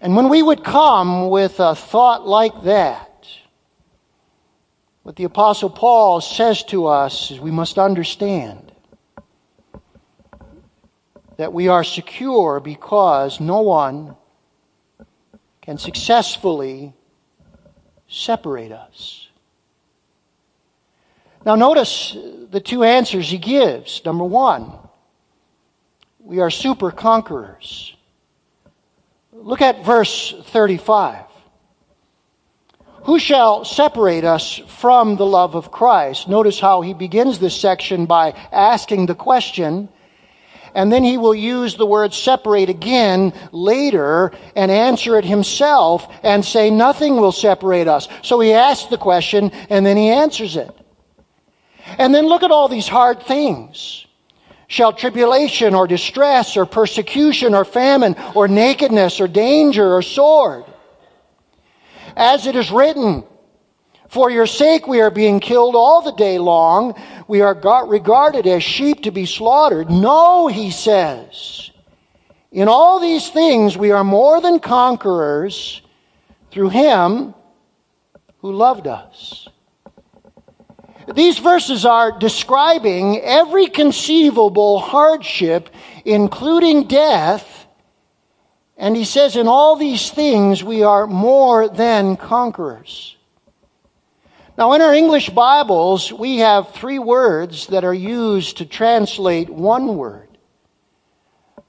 And 0.00 0.16
when 0.16 0.28
we 0.28 0.42
would 0.42 0.64
come 0.64 1.28
with 1.30 1.60
a 1.60 1.76
thought 1.76 2.26
like 2.26 2.64
that, 2.64 3.11
what 5.02 5.16
the 5.16 5.24
Apostle 5.24 5.70
Paul 5.70 6.20
says 6.20 6.62
to 6.64 6.86
us 6.86 7.30
is 7.30 7.40
we 7.40 7.50
must 7.50 7.78
understand 7.78 8.72
that 11.36 11.52
we 11.52 11.68
are 11.68 11.82
secure 11.82 12.60
because 12.60 13.40
no 13.40 13.62
one 13.62 14.16
can 15.60 15.78
successfully 15.78 16.92
separate 18.08 18.70
us. 18.70 19.28
Now, 21.44 21.56
notice 21.56 22.16
the 22.50 22.60
two 22.60 22.84
answers 22.84 23.28
he 23.28 23.38
gives. 23.38 24.04
Number 24.04 24.24
one, 24.24 24.72
we 26.20 26.38
are 26.38 26.50
super 26.50 26.92
conquerors. 26.92 27.96
Look 29.32 29.60
at 29.60 29.84
verse 29.84 30.32
35. 30.46 31.24
Who 33.04 33.18
shall 33.18 33.64
separate 33.64 34.24
us 34.24 34.58
from 34.68 35.16
the 35.16 35.26
love 35.26 35.54
of 35.54 35.70
Christ? 35.70 36.28
Notice 36.28 36.60
how 36.60 36.82
he 36.82 36.94
begins 36.94 37.38
this 37.38 37.60
section 37.60 38.06
by 38.06 38.30
asking 38.52 39.06
the 39.06 39.14
question 39.14 39.88
and 40.74 40.90
then 40.90 41.04
he 41.04 41.18
will 41.18 41.34
use 41.34 41.76
the 41.76 41.86
word 41.86 42.14
separate 42.14 42.68
again 42.68 43.32
later 43.52 44.32
and 44.56 44.70
answer 44.70 45.18
it 45.18 45.24
himself 45.24 46.08
and 46.22 46.44
say 46.44 46.70
nothing 46.70 47.16
will 47.16 47.32
separate 47.32 47.88
us. 47.88 48.08
So 48.22 48.40
he 48.40 48.52
asks 48.52 48.88
the 48.88 48.98
question 48.98 49.50
and 49.68 49.84
then 49.84 49.96
he 49.96 50.08
answers 50.08 50.56
it. 50.56 50.70
And 51.98 52.14
then 52.14 52.26
look 52.26 52.42
at 52.42 52.50
all 52.50 52.68
these 52.68 52.88
hard 52.88 53.22
things. 53.22 54.06
Shall 54.68 54.94
tribulation 54.94 55.74
or 55.74 55.86
distress 55.86 56.56
or 56.56 56.64
persecution 56.64 57.54
or 57.54 57.66
famine 57.66 58.16
or 58.34 58.48
nakedness 58.48 59.20
or 59.20 59.28
danger 59.28 59.94
or 59.94 60.00
sword? 60.00 60.64
As 62.16 62.46
it 62.46 62.56
is 62.56 62.70
written, 62.70 63.24
for 64.08 64.30
your 64.30 64.46
sake 64.46 64.86
we 64.86 65.00
are 65.00 65.10
being 65.10 65.40
killed 65.40 65.74
all 65.74 66.02
the 66.02 66.12
day 66.12 66.38
long. 66.38 66.94
We 67.28 67.40
are 67.40 67.54
regarded 67.86 68.46
as 68.46 68.62
sheep 68.62 69.04
to 69.04 69.10
be 69.10 69.24
slaughtered. 69.24 69.90
No, 69.90 70.48
he 70.48 70.70
says. 70.70 71.70
In 72.50 72.68
all 72.68 73.00
these 73.00 73.30
things 73.30 73.78
we 73.78 73.90
are 73.90 74.04
more 74.04 74.40
than 74.40 74.60
conquerors 74.60 75.80
through 76.50 76.68
him 76.68 77.34
who 78.40 78.52
loved 78.52 78.86
us. 78.86 79.48
These 81.14 81.38
verses 81.38 81.84
are 81.84 82.16
describing 82.16 83.20
every 83.20 83.66
conceivable 83.66 84.78
hardship, 84.78 85.70
including 86.04 86.86
death. 86.86 87.51
And 88.82 88.96
he 88.96 89.04
says, 89.04 89.36
in 89.36 89.46
all 89.46 89.76
these 89.76 90.10
things 90.10 90.64
we 90.64 90.82
are 90.82 91.06
more 91.06 91.68
than 91.68 92.16
conquerors. 92.16 93.16
Now, 94.58 94.72
in 94.72 94.80
our 94.80 94.92
English 94.92 95.30
Bibles, 95.30 96.12
we 96.12 96.38
have 96.38 96.74
three 96.74 96.98
words 96.98 97.68
that 97.68 97.84
are 97.84 97.94
used 97.94 98.56
to 98.56 98.66
translate 98.66 99.48
one 99.48 99.96
word. 99.96 100.28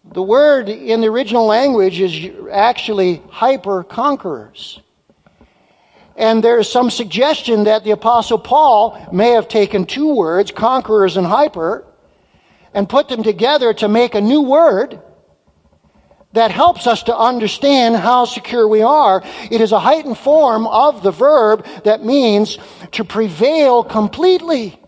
The 0.03 0.23
word 0.23 0.69
in 0.69 1.01
the 1.01 1.07
original 1.07 1.45
language 1.45 1.99
is 1.99 2.31
actually 2.51 3.21
hyper 3.29 3.83
conquerors. 3.83 4.81
And 6.15 6.43
there 6.43 6.59
is 6.59 6.67
some 6.67 6.89
suggestion 6.89 7.65
that 7.65 7.83
the 7.83 7.91
Apostle 7.91 8.39
Paul 8.39 8.99
may 9.13 9.29
have 9.33 9.47
taken 9.47 9.85
two 9.85 10.15
words, 10.15 10.49
conquerors 10.49 11.15
and 11.15 11.27
hyper, 11.27 11.85
and 12.73 12.89
put 12.89 13.07
them 13.07 13.21
together 13.21 13.71
to 13.75 13.87
make 13.87 14.15
a 14.15 14.21
new 14.21 14.41
word 14.41 14.99
that 16.33 16.51
helps 16.51 16.87
us 16.87 17.03
to 17.03 17.17
understand 17.17 17.95
how 17.95 18.25
secure 18.25 18.67
we 18.67 18.81
are. 18.81 19.23
It 19.49 19.61
is 19.61 19.71
a 19.71 19.79
heightened 19.79 20.17
form 20.17 20.67
of 20.67 21.03
the 21.03 21.11
verb 21.11 21.65
that 21.83 22.03
means 22.03 22.57
to 22.91 23.03
prevail 23.03 23.83
completely. 23.83 24.79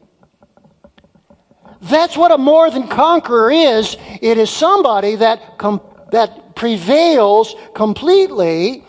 That's 1.81 2.17
what 2.17 2.31
a 2.31 2.37
more 2.37 2.71
than 2.71 2.87
conqueror 2.87 3.51
is. 3.51 3.95
It 4.21 4.37
is 4.37 4.49
somebody 4.49 5.15
that, 5.17 5.57
com- 5.59 5.81
that 6.11 6.55
prevails 6.55 7.55
completely. 7.75 8.83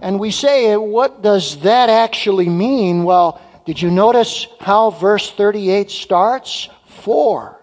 And 0.00 0.18
we 0.18 0.30
say, 0.30 0.76
what 0.76 1.22
does 1.22 1.58
that 1.60 1.90
actually 1.90 2.48
mean? 2.48 3.04
Well, 3.04 3.40
did 3.66 3.80
you 3.82 3.90
notice 3.90 4.46
how 4.58 4.90
verse 4.90 5.30
38 5.30 5.90
starts? 5.90 6.68
For. 6.86 7.59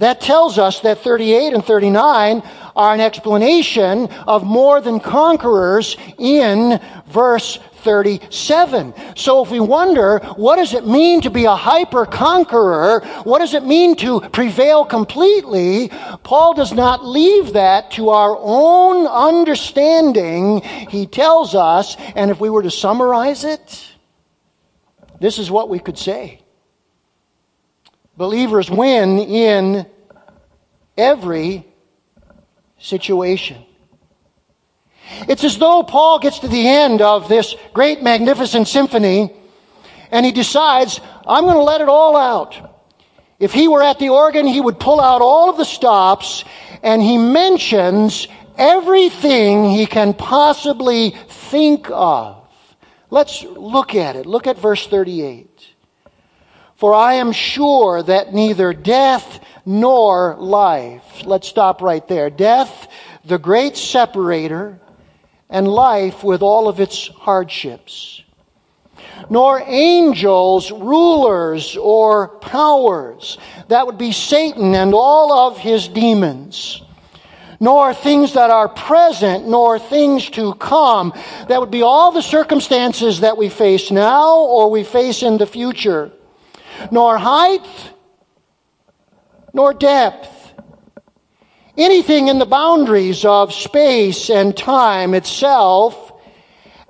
That 0.00 0.22
tells 0.22 0.58
us 0.58 0.80
that 0.80 1.04
38 1.04 1.52
and 1.52 1.62
39 1.62 2.42
are 2.74 2.94
an 2.94 3.00
explanation 3.00 4.06
of 4.26 4.44
more 4.44 4.80
than 4.80 4.98
conquerors 4.98 5.94
in 6.16 6.80
verse 7.06 7.58
37. 7.82 8.94
So 9.14 9.44
if 9.44 9.50
we 9.50 9.60
wonder, 9.60 10.20
what 10.36 10.56
does 10.56 10.72
it 10.72 10.86
mean 10.86 11.20
to 11.20 11.30
be 11.30 11.44
a 11.44 11.54
hyper 11.54 12.06
conqueror? 12.06 13.00
What 13.24 13.40
does 13.40 13.52
it 13.52 13.64
mean 13.64 13.94
to 13.96 14.20
prevail 14.20 14.86
completely? 14.86 15.90
Paul 16.22 16.54
does 16.54 16.72
not 16.72 17.04
leave 17.04 17.52
that 17.52 17.90
to 17.92 18.08
our 18.08 18.38
own 18.40 19.06
understanding. 19.06 20.62
He 20.88 21.06
tells 21.06 21.54
us, 21.54 21.96
and 22.16 22.30
if 22.30 22.40
we 22.40 22.48
were 22.48 22.62
to 22.62 22.70
summarize 22.70 23.44
it, 23.44 23.86
this 25.20 25.38
is 25.38 25.50
what 25.50 25.68
we 25.68 25.78
could 25.78 25.98
say. 25.98 26.39
Believers 28.20 28.70
win 28.70 29.18
in 29.18 29.86
every 30.94 31.66
situation. 32.78 33.64
It's 35.26 35.42
as 35.42 35.56
though 35.56 35.82
Paul 35.82 36.18
gets 36.18 36.40
to 36.40 36.48
the 36.48 36.68
end 36.68 37.00
of 37.00 37.30
this 37.30 37.56
great, 37.72 38.02
magnificent 38.02 38.68
symphony 38.68 39.32
and 40.10 40.26
he 40.26 40.32
decides, 40.32 41.00
I'm 41.26 41.44
going 41.44 41.56
to 41.56 41.62
let 41.62 41.80
it 41.80 41.88
all 41.88 42.14
out. 42.14 42.82
If 43.38 43.54
he 43.54 43.68
were 43.68 43.82
at 43.82 43.98
the 43.98 44.10
organ, 44.10 44.46
he 44.46 44.60
would 44.60 44.78
pull 44.78 45.00
out 45.00 45.22
all 45.22 45.48
of 45.48 45.56
the 45.56 45.64
stops 45.64 46.44
and 46.82 47.00
he 47.00 47.16
mentions 47.16 48.28
everything 48.58 49.70
he 49.70 49.86
can 49.86 50.12
possibly 50.12 51.16
think 51.28 51.88
of. 51.90 52.46
Let's 53.08 53.44
look 53.44 53.94
at 53.94 54.14
it. 54.14 54.26
Look 54.26 54.46
at 54.46 54.58
verse 54.58 54.86
38. 54.86 55.49
For 56.80 56.94
I 56.94 57.14
am 57.16 57.32
sure 57.32 58.02
that 58.02 58.32
neither 58.32 58.72
death 58.72 59.40
nor 59.66 60.34
life, 60.38 61.26
let's 61.26 61.46
stop 61.46 61.82
right 61.82 62.08
there. 62.08 62.30
Death, 62.30 62.88
the 63.22 63.36
great 63.36 63.76
separator, 63.76 64.80
and 65.50 65.68
life 65.68 66.24
with 66.24 66.40
all 66.40 66.68
of 66.68 66.80
its 66.80 67.08
hardships. 67.08 68.22
Nor 69.28 69.62
angels, 69.66 70.72
rulers, 70.72 71.76
or 71.76 72.28
powers. 72.38 73.36
That 73.68 73.84
would 73.84 73.98
be 73.98 74.12
Satan 74.12 74.74
and 74.74 74.94
all 74.94 75.34
of 75.34 75.58
his 75.58 75.86
demons 75.86 76.82
nor 77.62 77.92
things 77.92 78.32
that 78.32 78.48
are 78.48 78.70
present, 78.70 79.46
nor 79.46 79.78
things 79.78 80.30
to 80.30 80.54
come. 80.54 81.12
That 81.48 81.60
would 81.60 81.70
be 81.70 81.82
all 81.82 82.10
the 82.10 82.22
circumstances 82.22 83.20
that 83.20 83.36
we 83.36 83.50
face 83.50 83.90
now 83.90 84.34
or 84.38 84.70
we 84.70 84.82
face 84.82 85.22
in 85.22 85.36
the 85.36 85.46
future. 85.46 86.10
Nor 86.90 87.18
height, 87.18 87.66
nor 89.52 89.74
depth. 89.74 90.54
Anything 91.76 92.28
in 92.28 92.38
the 92.38 92.46
boundaries 92.46 93.24
of 93.24 93.52
space 93.52 94.30
and 94.30 94.56
time 94.56 95.14
itself 95.14 96.10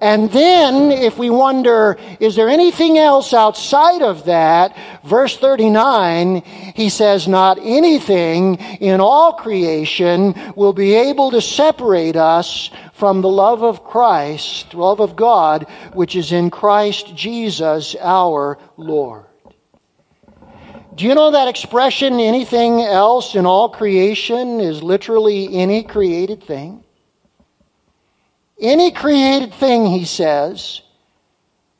and 0.00 0.30
then, 0.30 0.92
if 0.92 1.18
we 1.18 1.28
wonder, 1.28 1.98
is 2.20 2.34
there 2.34 2.48
anything 2.48 2.96
else 2.96 3.34
outside 3.34 4.00
of 4.00 4.24
that? 4.24 4.74
Verse 5.04 5.36
39, 5.36 6.40
he 6.74 6.88
says, 6.88 7.28
not 7.28 7.58
anything 7.60 8.56
in 8.80 9.00
all 9.00 9.34
creation 9.34 10.34
will 10.56 10.72
be 10.72 10.94
able 10.94 11.30
to 11.32 11.42
separate 11.42 12.16
us 12.16 12.70
from 12.94 13.20
the 13.20 13.28
love 13.28 13.62
of 13.62 13.84
Christ, 13.84 14.72
love 14.72 15.00
of 15.00 15.16
God, 15.16 15.64
which 15.92 16.16
is 16.16 16.32
in 16.32 16.48
Christ 16.48 17.14
Jesus 17.14 17.94
our 18.00 18.56
Lord. 18.78 19.29
Do 20.94 21.04
you 21.04 21.14
know 21.14 21.30
that 21.30 21.48
expression, 21.48 22.18
anything 22.18 22.80
else 22.80 23.36
in 23.36 23.46
all 23.46 23.68
creation, 23.68 24.60
is 24.60 24.82
literally 24.82 25.54
any 25.54 25.84
created 25.84 26.42
thing? 26.42 26.82
Any 28.60 28.90
created 28.90 29.54
thing, 29.54 29.86
he 29.86 30.04
says, 30.04 30.82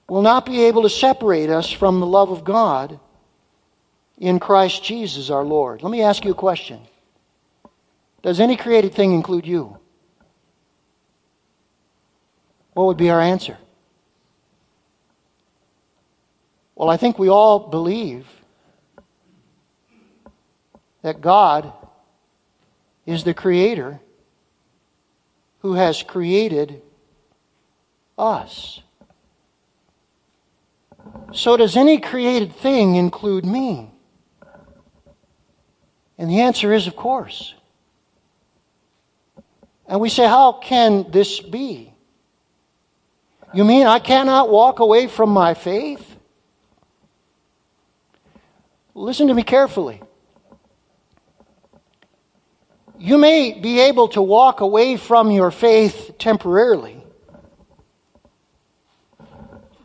will 0.08 0.22
not 0.22 0.46
be 0.46 0.64
able 0.64 0.82
to 0.82 0.88
separate 0.88 1.50
us 1.50 1.70
from 1.70 2.00
the 2.00 2.06
love 2.06 2.30
of 2.30 2.44
God 2.44 3.00
in 4.18 4.38
Christ 4.38 4.84
Jesus 4.84 5.28
our 5.28 5.44
Lord. 5.44 5.82
Let 5.82 5.90
me 5.90 6.02
ask 6.02 6.24
you 6.24 6.30
a 6.30 6.34
question 6.34 6.80
Does 8.22 8.38
any 8.38 8.56
created 8.56 8.94
thing 8.94 9.12
include 9.12 9.46
you? 9.46 9.76
What 12.74 12.86
would 12.86 12.96
be 12.96 13.10
our 13.10 13.20
answer? 13.20 13.58
Well, 16.76 16.88
I 16.88 16.96
think 16.96 17.18
we 17.18 17.28
all 17.28 17.58
believe 17.58 18.26
that 21.02 21.20
God 21.20 21.72
is 23.06 23.24
the 23.24 23.34
creator 23.34 24.00
who 25.60 25.74
has 25.74 26.02
created 26.02 26.82
us. 28.18 28.80
So, 31.32 31.56
does 31.56 31.76
any 31.76 31.98
created 31.98 32.54
thing 32.54 32.96
include 32.96 33.44
me? 33.44 33.90
And 36.18 36.30
the 36.30 36.40
answer 36.40 36.72
is, 36.72 36.86
of 36.86 36.96
course. 36.96 37.54
And 39.86 40.00
we 40.00 40.08
say, 40.08 40.26
How 40.26 40.52
can 40.52 41.10
this 41.10 41.40
be? 41.40 41.92
You 43.52 43.64
mean 43.64 43.86
I 43.86 43.98
cannot 43.98 44.50
walk 44.50 44.78
away 44.78 45.08
from 45.08 45.30
my 45.30 45.54
faith? 45.54 46.06
Listen 48.94 49.28
to 49.28 49.34
me 49.34 49.42
carefully. 49.42 50.00
You 53.02 53.16
may 53.16 53.58
be 53.58 53.80
able 53.80 54.08
to 54.08 54.20
walk 54.20 54.60
away 54.60 54.98
from 54.98 55.30
your 55.30 55.50
faith 55.50 56.16
temporarily. 56.18 57.02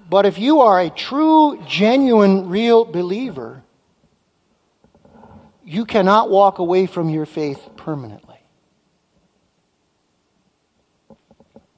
But 0.10 0.26
if 0.26 0.38
you 0.38 0.60
are 0.60 0.82
a 0.82 0.90
true, 0.90 1.64
genuine, 1.66 2.50
real 2.50 2.84
believer, 2.84 3.64
you 5.64 5.86
cannot 5.86 6.30
walk 6.30 6.60
away 6.60 6.88
from 6.88 7.10
your 7.10 7.26
faith 7.26 7.70
permanently. 7.78 8.36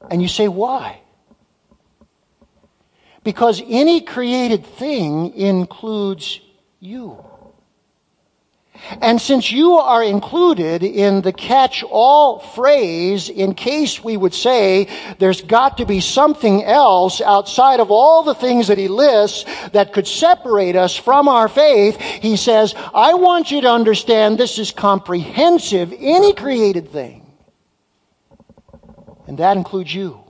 And 0.09 0.23
you 0.23 0.27
say, 0.27 0.47
why? 0.47 1.01
Because 3.23 3.61
any 3.67 4.01
created 4.01 4.65
thing 4.65 5.35
includes 5.35 6.39
you. 6.79 7.23
And 9.01 9.21
since 9.21 9.51
you 9.51 9.73
are 9.73 10.03
included 10.03 10.83
in 10.83 11.21
the 11.21 11.33
catch 11.33 11.83
all 11.83 12.39
phrase, 12.39 13.29
in 13.29 13.53
case 13.53 14.03
we 14.03 14.17
would 14.17 14.33
say 14.33 14.87
there's 15.19 15.41
got 15.41 15.77
to 15.77 15.85
be 15.85 15.99
something 15.99 16.63
else 16.63 17.19
outside 17.19 17.79
of 17.79 17.91
all 17.91 18.23
the 18.23 18.35
things 18.35 18.67
that 18.67 18.77
he 18.77 18.87
lists 18.87 19.45
that 19.71 19.93
could 19.93 20.07
separate 20.07 20.75
us 20.75 20.95
from 20.95 21.27
our 21.27 21.47
faith, 21.47 21.99
he 21.99 22.37
says, 22.37 22.73
I 22.93 23.15
want 23.15 23.51
you 23.51 23.61
to 23.61 23.69
understand 23.69 24.37
this 24.37 24.59
is 24.59 24.71
comprehensive, 24.71 25.93
any 25.97 26.33
created 26.33 26.89
thing. 26.91 27.25
And 29.27 29.39
that 29.39 29.57
includes 29.57 29.93
you. 29.93 30.23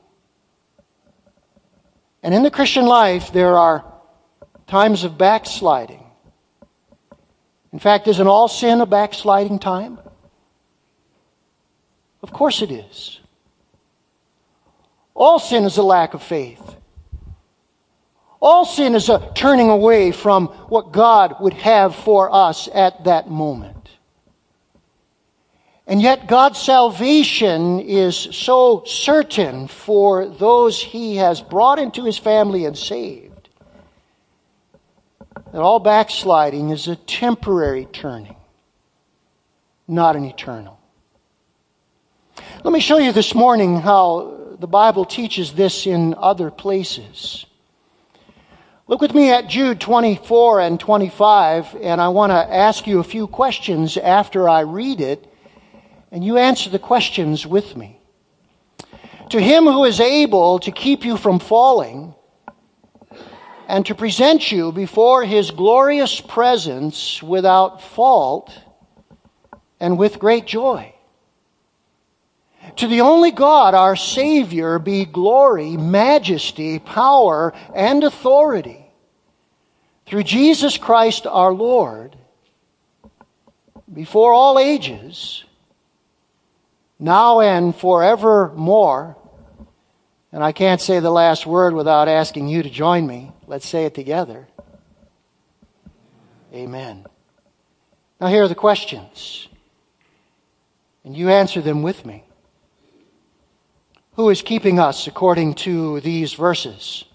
And 2.23 2.33
in 2.33 2.43
the 2.43 2.51
Christian 2.51 2.85
life, 2.85 3.31
there 3.31 3.57
are 3.57 3.85
times 4.65 5.03
of 5.03 5.17
backsliding. 5.17 6.03
In 7.77 7.79
fact, 7.79 8.07
isn't 8.07 8.25
all 8.25 8.47
sin 8.47 8.81
a 8.81 8.87
backsliding 8.87 9.59
time? 9.59 9.99
Of 12.23 12.33
course 12.33 12.63
it 12.63 12.71
is. 12.71 13.19
All 15.13 15.37
sin 15.37 15.63
is 15.63 15.77
a 15.77 15.83
lack 15.83 16.15
of 16.15 16.23
faith. 16.23 16.75
All 18.41 18.65
sin 18.65 18.95
is 18.95 19.09
a 19.09 19.31
turning 19.35 19.69
away 19.69 20.11
from 20.11 20.47
what 20.69 20.91
God 20.91 21.35
would 21.39 21.53
have 21.53 21.95
for 21.95 22.33
us 22.33 22.67
at 22.73 23.03
that 23.03 23.29
moment. 23.29 23.91
And 25.85 26.01
yet 26.01 26.27
God's 26.27 26.59
salvation 26.59 27.79
is 27.81 28.15
so 28.15 28.85
certain 28.87 29.67
for 29.67 30.27
those 30.27 30.81
he 30.81 31.17
has 31.17 31.41
brought 31.41 31.77
into 31.77 32.05
his 32.05 32.17
family 32.17 32.65
and 32.65 32.75
saved 32.75 33.26
that 35.51 35.61
all 35.61 35.79
backsliding 35.79 36.69
is 36.69 36.87
a 36.87 36.95
temporary 36.95 37.85
turning, 37.85 38.35
not 39.87 40.15
an 40.15 40.25
eternal. 40.25 40.79
Let 42.63 42.73
me 42.73 42.79
show 42.79 42.97
you 42.97 43.11
this 43.11 43.33
morning 43.33 43.79
how 43.79 44.55
the 44.59 44.67
Bible 44.67 45.05
teaches 45.05 45.53
this 45.53 45.87
in 45.87 46.15
other 46.17 46.51
places. 46.51 47.45
Look 48.87 49.01
with 49.01 49.13
me 49.13 49.31
at 49.31 49.47
Jude 49.47 49.81
24 49.81 50.61
and 50.61 50.79
25, 50.79 51.77
and 51.81 51.99
I 51.99 52.09
want 52.09 52.31
to 52.31 52.35
ask 52.35 52.87
you 52.87 52.99
a 52.99 53.03
few 53.03 53.27
questions 53.27 53.97
after 53.97 54.47
I 54.47 54.61
read 54.61 55.01
it, 55.01 55.27
and 56.11 56.23
you 56.23 56.37
answer 56.37 56.69
the 56.69 56.79
questions 56.79 57.45
with 57.45 57.75
me. 57.75 57.99
To 59.31 59.41
him 59.41 59.65
who 59.65 59.83
is 59.83 59.99
able 59.99 60.59
to 60.59 60.71
keep 60.71 61.03
you 61.03 61.17
from 61.17 61.39
falling 61.39 62.15
and 63.67 63.85
to 63.85 63.93
present 63.93 64.49
you 64.49 64.71
before 64.71 65.25
his 65.25 65.51
glorious 65.51 66.21
presence 66.21 67.21
without 67.21 67.81
fault 67.81 68.57
and 69.79 69.99
with 69.99 70.19
great 70.19 70.47
joy. 70.47 70.93
To 72.77 72.87
the 72.87 73.01
only 73.01 73.31
God, 73.31 73.73
our 73.75 73.97
Savior, 73.97 74.79
be 74.79 75.03
glory, 75.03 75.75
majesty, 75.75 76.79
power, 76.79 77.53
and 77.75 78.03
authority 78.03 78.85
through 80.05 80.23
Jesus 80.23 80.77
Christ 80.77 81.27
our 81.27 81.53
Lord, 81.53 82.15
before 83.93 84.31
all 84.31 84.59
ages, 84.59 85.43
now 86.99 87.41
and 87.41 87.75
forevermore. 87.75 89.17
And 90.31 90.43
I 90.43 90.53
can't 90.53 90.79
say 90.79 90.99
the 90.99 91.11
last 91.11 91.45
word 91.45 91.73
without 91.73 92.07
asking 92.07 92.47
you 92.47 92.63
to 92.63 92.69
join 92.69 93.05
me. 93.05 93.33
Let's 93.47 93.67
say 93.67 93.85
it 93.85 93.95
together. 93.95 94.45
Amen. 96.53 97.05
Now, 98.19 98.27
here 98.27 98.43
are 98.43 98.47
the 98.47 98.55
questions, 98.55 99.47
and 101.05 101.15
you 101.15 101.29
answer 101.29 101.61
them 101.61 101.81
with 101.81 102.05
me. 102.05 102.23
Who 104.15 104.29
is 104.29 104.41
keeping 104.41 104.79
us 104.79 105.07
according 105.07 105.53
to 105.55 106.01
these 106.01 106.33
verses? 106.33 107.05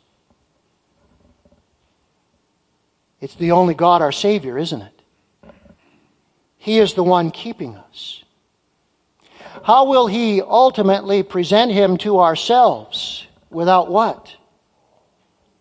It's 3.21 3.35
the 3.35 3.53
only 3.53 3.75
God, 3.75 4.01
our 4.01 4.13
Savior, 4.13 4.57
isn't 4.57 4.83
it? 4.83 5.03
He 6.57 6.79
is 6.79 6.95
the 6.95 7.05
one 7.05 7.31
keeping 7.31 7.77
us. 7.77 8.23
how 9.65 9.85
will 9.85 10.07
he 10.07 10.41
ultimately 10.41 11.23
present 11.23 11.73
him 11.73 11.99
to 11.99 12.21
ourselves? 12.21 13.27
Without 13.51 13.91
what? 13.91 14.35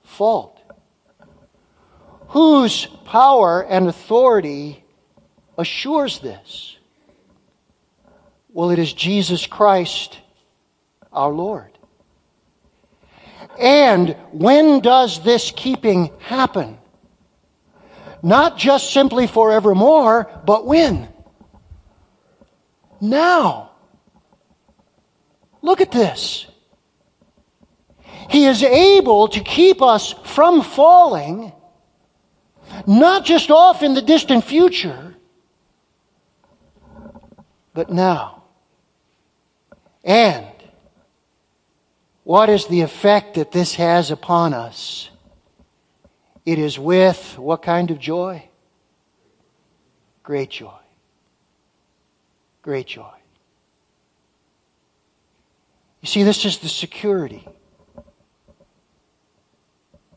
Fault. 0.04 0.61
Whose 2.32 2.86
power 2.86 3.62
and 3.62 3.90
authority 3.90 4.84
assures 5.58 6.20
this? 6.20 6.78
Well, 8.54 8.70
it 8.72 8.80
is 8.80 8.94
Jesus 8.94 9.46
Christ 9.46 10.18
our 11.12 11.32
Lord. 11.32 11.78
And 13.60 14.16
when 14.32 14.80
does 14.80 15.22
this 15.24 15.52
keeping 15.54 16.10
happen? 16.20 16.78
Not 18.24 18.58
just 18.58 18.94
simply 18.94 19.28
forevermore, 19.28 20.32
but 20.46 20.66
when? 20.66 21.10
Now. 23.02 23.72
Look 25.62 25.82
at 25.82 25.92
this. 25.92 26.48
He 28.30 28.46
is 28.46 28.64
able 28.64 29.28
to 29.28 29.42
keep 29.42 29.82
us 29.82 30.14
from 30.24 30.62
falling, 30.62 31.52
not 32.88 33.26
just 33.26 33.52
off 33.52 33.84
in 33.84 33.94
the 33.94 34.02
distant 34.02 34.44
future, 34.44 35.16
but 37.74 37.90
now. 37.90 38.44
And 40.04 40.46
what 42.24 42.50
is 42.50 42.68
the 42.68 42.82
effect 42.82 43.36
that 43.36 43.52
this 43.52 43.76
has 43.76 44.12
upon 44.12 44.54
us? 44.54 45.10
It 46.46 46.60
is 46.60 46.80
with 46.80 47.38
what 47.38 47.62
kind 47.62 47.92
of 47.92 48.00
joy? 48.00 48.48
Great 50.24 50.50
joy. 50.50 50.80
Great 52.62 52.88
joy. 52.88 53.14
You 56.02 56.08
see, 56.08 56.24
this 56.24 56.46
is 56.46 56.60
the 56.60 56.70
security 56.70 57.48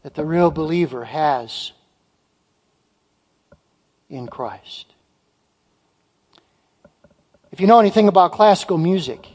that 0.03 0.15
the 0.15 0.25
real 0.25 0.51
believer 0.51 1.05
has 1.05 1.73
in 4.15 4.29
Christ. 4.29 4.95
If 7.51 7.61
you 7.61 7.67
know 7.67 7.81
anything 7.81 8.09
about 8.09 8.33
classical 8.33 8.79
music, 8.79 9.29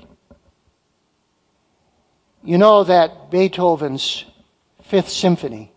you 2.43 2.57
know 2.57 2.85
that 2.85 3.29
Beethoven's 3.29 4.25
Fifth 4.83 5.09
Symphony 5.09 5.71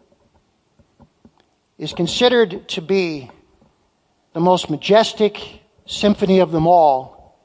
is 1.78 1.92
considered 1.92 2.68
to 2.68 2.80
be 2.80 3.30
the 4.34 4.40
most 4.40 4.70
majestic 4.70 5.62
symphony 5.84 6.38
of 6.38 6.52
them 6.52 6.66
all 6.66 7.36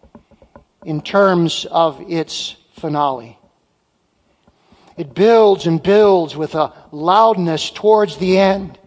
in 0.85 1.01
terms 1.01 1.65
of 1.69 1.99
its 2.07 2.55
finale. 2.73 3.37
It 4.95 5.13
builds 5.13 5.65
and 5.65 5.81
builds 5.81 6.37
with 6.37 6.53
a 6.55 6.73
loudness 6.91 7.71
towards 7.71 8.17
the 8.17 8.37
end 8.37 8.77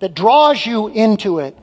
that 0.00 0.14
draws 0.14 0.64
you 0.64 0.88
into 0.88 1.38
it. 1.38 1.56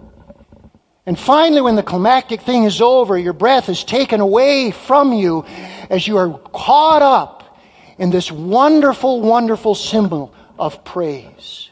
And 1.06 1.20
finally, 1.20 1.62
when 1.62 1.76
the 1.76 1.84
climactic 1.84 2.42
thing 2.42 2.64
is 2.64 2.82
over, 2.82 3.18
your 3.18 3.34
breath 3.34 3.68
is 3.68 3.84
taken 3.84 4.22
away 4.22 4.72
from 4.72 5.12
you 5.12 5.44
as 5.90 6.08
you 6.08 6.18
are 6.18 6.38
caught 6.54 7.02
up 7.02 7.60
in 7.98 8.10
this 8.10 8.32
wonderful, 8.32 9.22
wonderful 9.22 9.76
symbol 9.76 10.34
of 10.58 10.84
praise. 10.86 11.72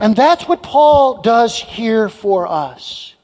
And 0.00 0.16
that's 0.16 0.48
what 0.48 0.62
Paul 0.62 1.22
does 1.22 1.56
here 1.56 2.08
for 2.08 2.48
us. 2.48 3.14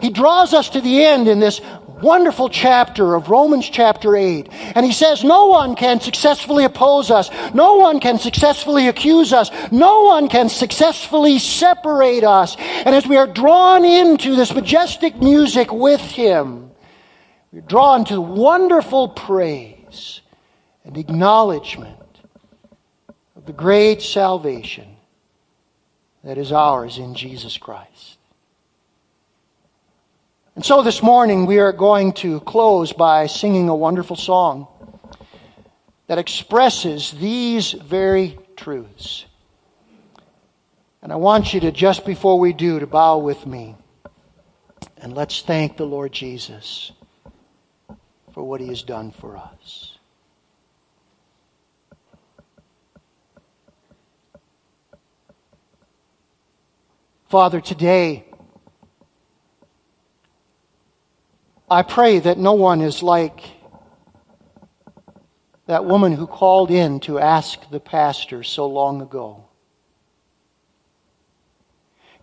He 0.00 0.08
draws 0.08 0.54
us 0.54 0.70
to 0.70 0.80
the 0.80 1.04
end 1.04 1.28
in 1.28 1.40
this 1.40 1.60
wonderful 2.02 2.48
chapter 2.48 3.14
of 3.14 3.28
Romans 3.28 3.68
chapter 3.68 4.16
8. 4.16 4.48
And 4.50 4.84
he 4.84 4.92
says, 4.92 5.24
No 5.24 5.46
one 5.46 5.74
can 5.74 6.00
successfully 6.00 6.64
oppose 6.64 7.10
us. 7.10 7.30
No 7.54 7.76
one 7.76 8.00
can 8.00 8.18
successfully 8.18 8.88
accuse 8.88 9.32
us. 9.32 9.50
No 9.70 10.04
one 10.04 10.28
can 10.28 10.48
successfully 10.48 11.38
separate 11.38 12.24
us. 12.24 12.56
And 12.58 12.94
as 12.94 13.06
we 13.06 13.16
are 13.16 13.26
drawn 13.26 13.84
into 13.84 14.36
this 14.36 14.54
majestic 14.54 15.16
music 15.16 15.72
with 15.72 16.00
him, 16.00 16.70
we're 17.52 17.60
drawn 17.62 18.04
to 18.06 18.20
wonderful 18.20 19.08
praise 19.08 20.20
and 20.84 20.96
acknowledgement 20.96 21.96
of 23.36 23.46
the 23.46 23.52
great 23.52 24.02
salvation 24.02 24.96
that 26.24 26.38
is 26.38 26.52
ours 26.52 26.98
in 26.98 27.14
Jesus 27.14 27.56
Christ. 27.56 28.09
And 30.60 30.66
so 30.66 30.82
this 30.82 31.02
morning 31.02 31.46
we 31.46 31.58
are 31.58 31.72
going 31.72 32.12
to 32.20 32.38
close 32.40 32.92
by 32.92 33.28
singing 33.28 33.70
a 33.70 33.74
wonderful 33.74 34.14
song 34.14 34.68
that 36.06 36.18
expresses 36.18 37.12
these 37.12 37.72
very 37.72 38.38
truths. 38.56 39.24
And 41.00 41.14
I 41.14 41.16
want 41.16 41.54
you 41.54 41.60
to, 41.60 41.72
just 41.72 42.04
before 42.04 42.38
we 42.38 42.52
do, 42.52 42.78
to 42.78 42.86
bow 42.86 43.20
with 43.20 43.46
me. 43.46 43.74
And 44.98 45.14
let's 45.14 45.40
thank 45.40 45.78
the 45.78 45.86
Lord 45.86 46.12
Jesus 46.12 46.92
for 48.34 48.42
what 48.46 48.60
he 48.60 48.68
has 48.68 48.82
done 48.82 49.12
for 49.12 49.38
us. 49.38 49.96
Father, 57.30 57.62
today, 57.62 58.26
I 61.72 61.82
pray 61.82 62.18
that 62.18 62.36
no 62.36 62.54
one 62.54 62.80
is 62.80 63.00
like 63.00 63.44
that 65.66 65.84
woman 65.84 66.10
who 66.10 66.26
called 66.26 66.72
in 66.72 66.98
to 67.00 67.20
ask 67.20 67.70
the 67.70 67.78
pastor 67.78 68.42
so 68.42 68.66
long 68.66 69.00
ago. 69.00 69.44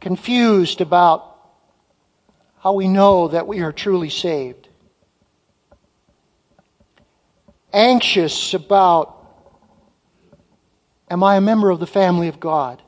Confused 0.01 0.81
about 0.81 1.33
how 2.59 2.73
we 2.73 2.89
know 2.89 3.29
that 3.29 3.47
we 3.47 3.61
are 3.61 3.71
truly 3.71 4.09
saved. 4.09 4.67
Anxious 7.71 8.53
about, 8.53 9.15
am 11.09 11.23
I 11.23 11.37
a 11.37 11.41
member 11.41 11.69
of 11.69 11.79
the 11.79 11.87
family 11.87 12.27
of 12.27 12.41
God? 12.41 12.81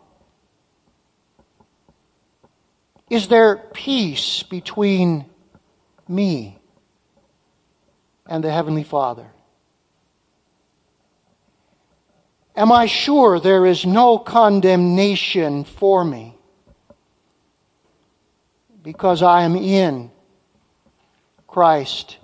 Is 3.09 3.29
there 3.29 3.55
peace 3.73 4.43
between 4.43 5.25
me 6.09 6.57
and 8.25 8.43
the 8.43 8.51
Heavenly 8.51 8.83
Father? 8.83 9.27
Am 12.55 12.71
I 12.71 12.87
sure 12.87 13.39
there 13.39 13.65
is 13.65 13.85
no 13.85 14.17
condemnation 14.17 15.63
for 15.63 16.03
me 16.03 16.35
because 18.83 19.23
I 19.23 19.43
am 19.43 19.55
in 19.55 20.11
Christ 21.47 22.17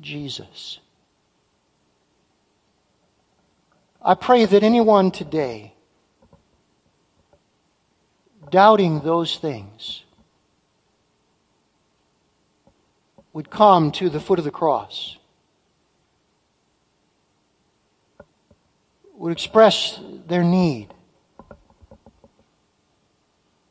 Jesus? 0.00 0.80
I 4.02 4.14
pray 4.14 4.44
that 4.44 4.62
anyone 4.62 5.10
today 5.10 5.74
doubting 8.50 9.00
those 9.00 9.36
things 9.36 10.02
would 13.38 13.50
come 13.50 13.92
to 13.92 14.10
the 14.10 14.18
foot 14.18 14.40
of 14.40 14.44
the 14.44 14.50
cross, 14.50 15.16
would 19.14 19.30
express 19.30 20.00
their 20.26 20.42
need, 20.42 20.88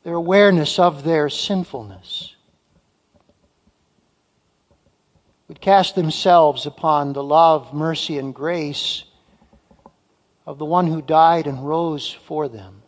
their 0.04 0.14
awareness 0.14 0.78
of 0.78 1.04
their 1.04 1.28
sinfulness, 1.28 2.34
would 5.48 5.60
cast 5.60 5.94
themselves 5.94 6.64
upon 6.64 7.12
the 7.12 7.22
love, 7.22 7.74
mercy, 7.74 8.16
and 8.16 8.34
grace 8.34 9.04
of 10.46 10.56
the 10.56 10.64
one 10.64 10.86
who 10.86 11.02
died 11.02 11.46
and 11.46 11.68
rose 11.68 12.10
for 12.10 12.48
them. 12.48 12.80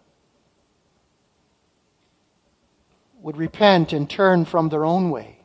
would 3.20 3.36
repent 3.36 3.92
and 3.92 4.08
turn 4.08 4.46
from 4.46 4.70
their 4.70 4.82
own 4.82 5.10
way 5.10 5.39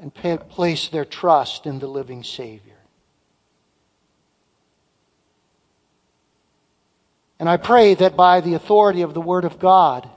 and 0.00 0.14
place 0.14 0.88
their 0.88 1.04
trust 1.04 1.66
in 1.66 1.78
the 1.78 1.88
living 1.88 2.22
Savior. 2.22 2.74
And 7.40 7.48
I 7.48 7.56
pray 7.56 7.94
that 7.94 8.16
by 8.16 8.40
the 8.40 8.54
authority 8.54 9.02
of 9.02 9.14
the 9.14 9.20
Word 9.20 9.44
of 9.44 9.58
God, 9.58 10.08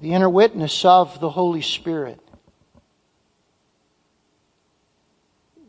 the 0.00 0.12
inner 0.12 0.28
witness 0.28 0.84
of 0.84 1.18
the 1.20 1.30
Holy 1.30 1.62
Spirit, 1.62 2.20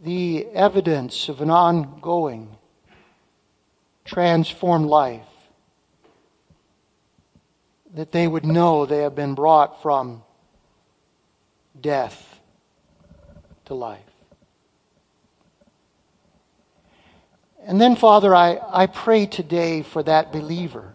the 0.04 0.46
evidence 0.54 1.30
of 1.30 1.42
an 1.42 1.50
ongoing 1.50 2.58
transformed 4.04 4.88
life, 4.88 5.26
that 7.94 8.12
they 8.12 8.28
would 8.28 8.46
know 8.46 8.86
they 8.86 9.04
have 9.04 9.16
been 9.16 9.36
brought 9.36 9.82
from 9.82 10.24
death 11.82 12.40
to 13.66 13.74
life. 13.74 14.00
And 17.66 17.82
then, 17.82 17.98
Father, 17.98 18.34
I, 18.34 18.60
I 18.70 18.88
pray 18.88 19.26
today 19.26 19.82
for 19.82 20.02
that 20.04 20.32
believer 20.32 20.94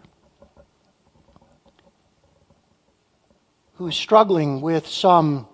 who's 3.75 3.95
struggling 3.95 4.59
with 4.61 4.87
some 4.87 5.47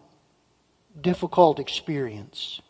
difficult 1.01 1.59
experience. 1.59 2.61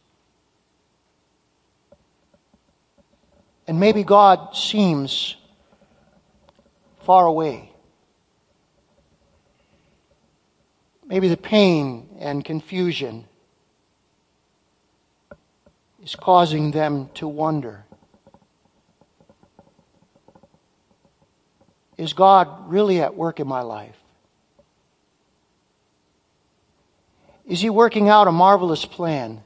And 3.68 3.80
maybe 3.80 4.04
God 4.04 4.56
seems 4.56 5.36
far 7.02 7.28
away. 7.28 7.72
Maybe 11.06 11.28
the 11.28 11.38
pain 11.38 12.09
and 12.20 12.46
confusion 12.46 13.26
is 16.04 16.16
causing 16.16 16.72
them 16.72 17.10
to 17.16 17.28
wonder 17.28 17.86
Is 22.00 22.14
God 22.14 22.70
really 22.70 23.02
at 23.02 23.14
work 23.14 23.42
in 23.42 23.48
my 23.50 23.60
life? 23.60 23.98
Is 27.46 27.60
He 27.60 27.70
working 27.70 28.08
out 28.08 28.30
a 28.30 28.32
marvelous 28.32 28.86
plan? 28.86 29.42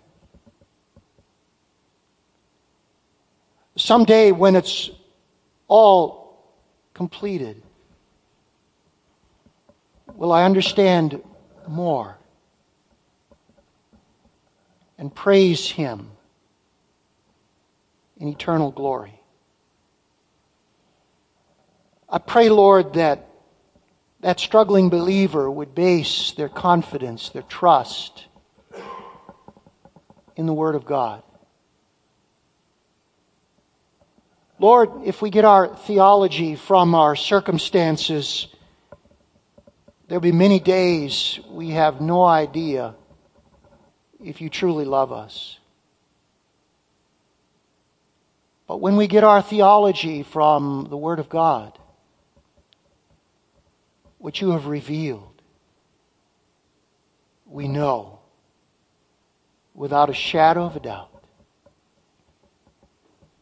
Someday, 3.75 4.31
when 4.31 4.55
it's 4.55 4.91
all 5.67 6.45
completed, 6.93 7.59
will 10.13 10.31
I 10.31 10.43
understand 10.43 11.23
more 11.67 12.19
and 15.03 15.13
praise 15.13 15.69
Him 15.69 16.11
in 18.15 18.29
eternal 18.29 18.71
glory? 18.71 19.19
I 22.07 22.19
pray, 22.19 22.47
Lord, 22.47 22.93
that 22.93 23.27
that 24.21 24.39
struggling 24.39 24.87
believer 24.87 25.51
would 25.51 25.75
base 25.75 26.31
their 26.31 26.47
confidence, 26.47 27.27
their 27.31 27.41
trust 27.41 28.27
in 30.37 30.45
the 30.45 30.53
Word 30.53 30.75
of 30.75 30.85
God. 30.85 31.21
Lord, 34.57 34.89
if 35.03 35.21
we 35.21 35.29
get 35.29 35.43
our 35.43 35.75
theology 35.75 36.55
from 36.55 36.95
our 36.95 37.17
circumstances, 37.17 38.47
there'll 40.07 40.21
be 40.21 40.31
many 40.31 40.61
days 40.61 41.41
we 41.49 41.71
have 41.71 41.99
no 41.99 42.23
idea 42.23 42.95
if 44.23 44.41
you 44.41 44.49
truly 44.49 44.85
love 44.85 45.11
us. 45.11 45.59
But 48.67 48.79
when 48.79 48.95
we 48.95 49.07
get 49.07 49.23
our 49.23 49.41
theology 49.41 50.23
from 50.23 50.87
the 50.89 50.97
Word 50.97 51.19
of 51.19 51.29
God, 51.29 51.77
what 54.17 54.39
you 54.39 54.51
have 54.51 54.67
revealed, 54.67 55.41
we 57.45 57.67
know 57.67 58.19
without 59.75 60.09
a 60.09 60.13
shadow 60.13 60.65
of 60.65 60.75
a 60.75 60.79
doubt. 60.79 61.09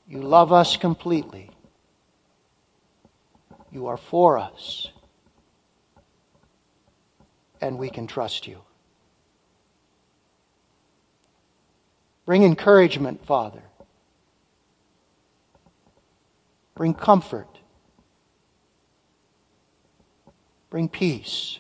You 0.08 0.22
love 0.22 0.52
us 0.52 0.76
completely. 0.76 1.52
You 3.72 3.88
are 3.88 3.98
for 3.98 4.38
us. 4.38 4.90
And 7.62 7.78
we 7.78 7.90
can 7.90 8.08
trust 8.08 8.48
you. 8.48 8.62
Bring 12.32 12.44
encouragement, 12.44 13.26
Father. 13.26 13.62
Bring 16.76 16.94
comfort. 16.94 17.50
Bring 20.70 20.88
peace. 20.88 21.60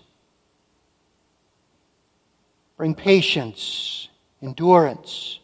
Bring 2.77 2.95
patience, 2.95 4.07
endurance, 4.41 5.41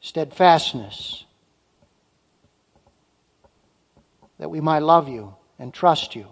steadfastness, 0.00 1.26
that 4.38 4.48
we 4.48 4.62
might 4.62 4.82
love 4.82 5.10
you 5.10 5.36
and 5.58 5.74
trust 5.74 6.16
you, 6.16 6.26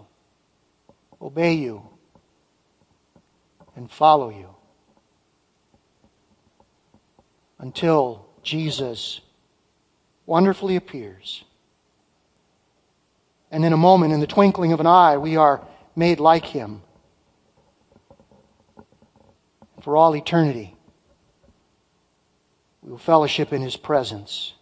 obey 1.21 1.53
you, 1.53 1.87
and 3.75 3.91
follow 3.91 4.31
you 4.31 4.54
until 7.65 8.23
Jesus 8.43 9.21
wonderfully 10.27 10.75
appears. 10.75 11.43
And 13.49 13.65
in 13.65 13.73
a 13.73 13.77
moment, 13.77 14.13
in 14.13 14.19
the 14.19 14.27
twinkling 14.27 14.71
of 14.71 14.79
an 14.79 14.85
eye, 14.85 15.17
we 15.17 15.35
are 15.35 15.65
made 15.95 16.19
like 16.19 16.45
him. 16.45 16.83
For 19.81 19.97
all 19.97 20.15
eternity, 20.15 20.75
we 22.83 22.91
will 22.91 22.99
fellowship 22.99 23.51
in 23.51 23.63
his 23.63 23.75
presence 23.75 24.53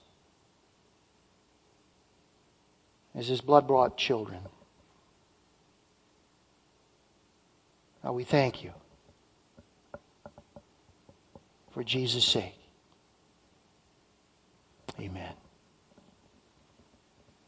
as 3.14 3.28
his 3.28 3.42
blood 3.42 3.68
brought 3.68 3.98
children. 3.98 4.40
Now 8.02 8.14
we 8.14 8.24
thank 8.24 8.64
you 8.64 8.72
for 11.74 11.84
Jesus' 11.84 12.24
sake. 12.24 12.63
Amen. 15.00 15.43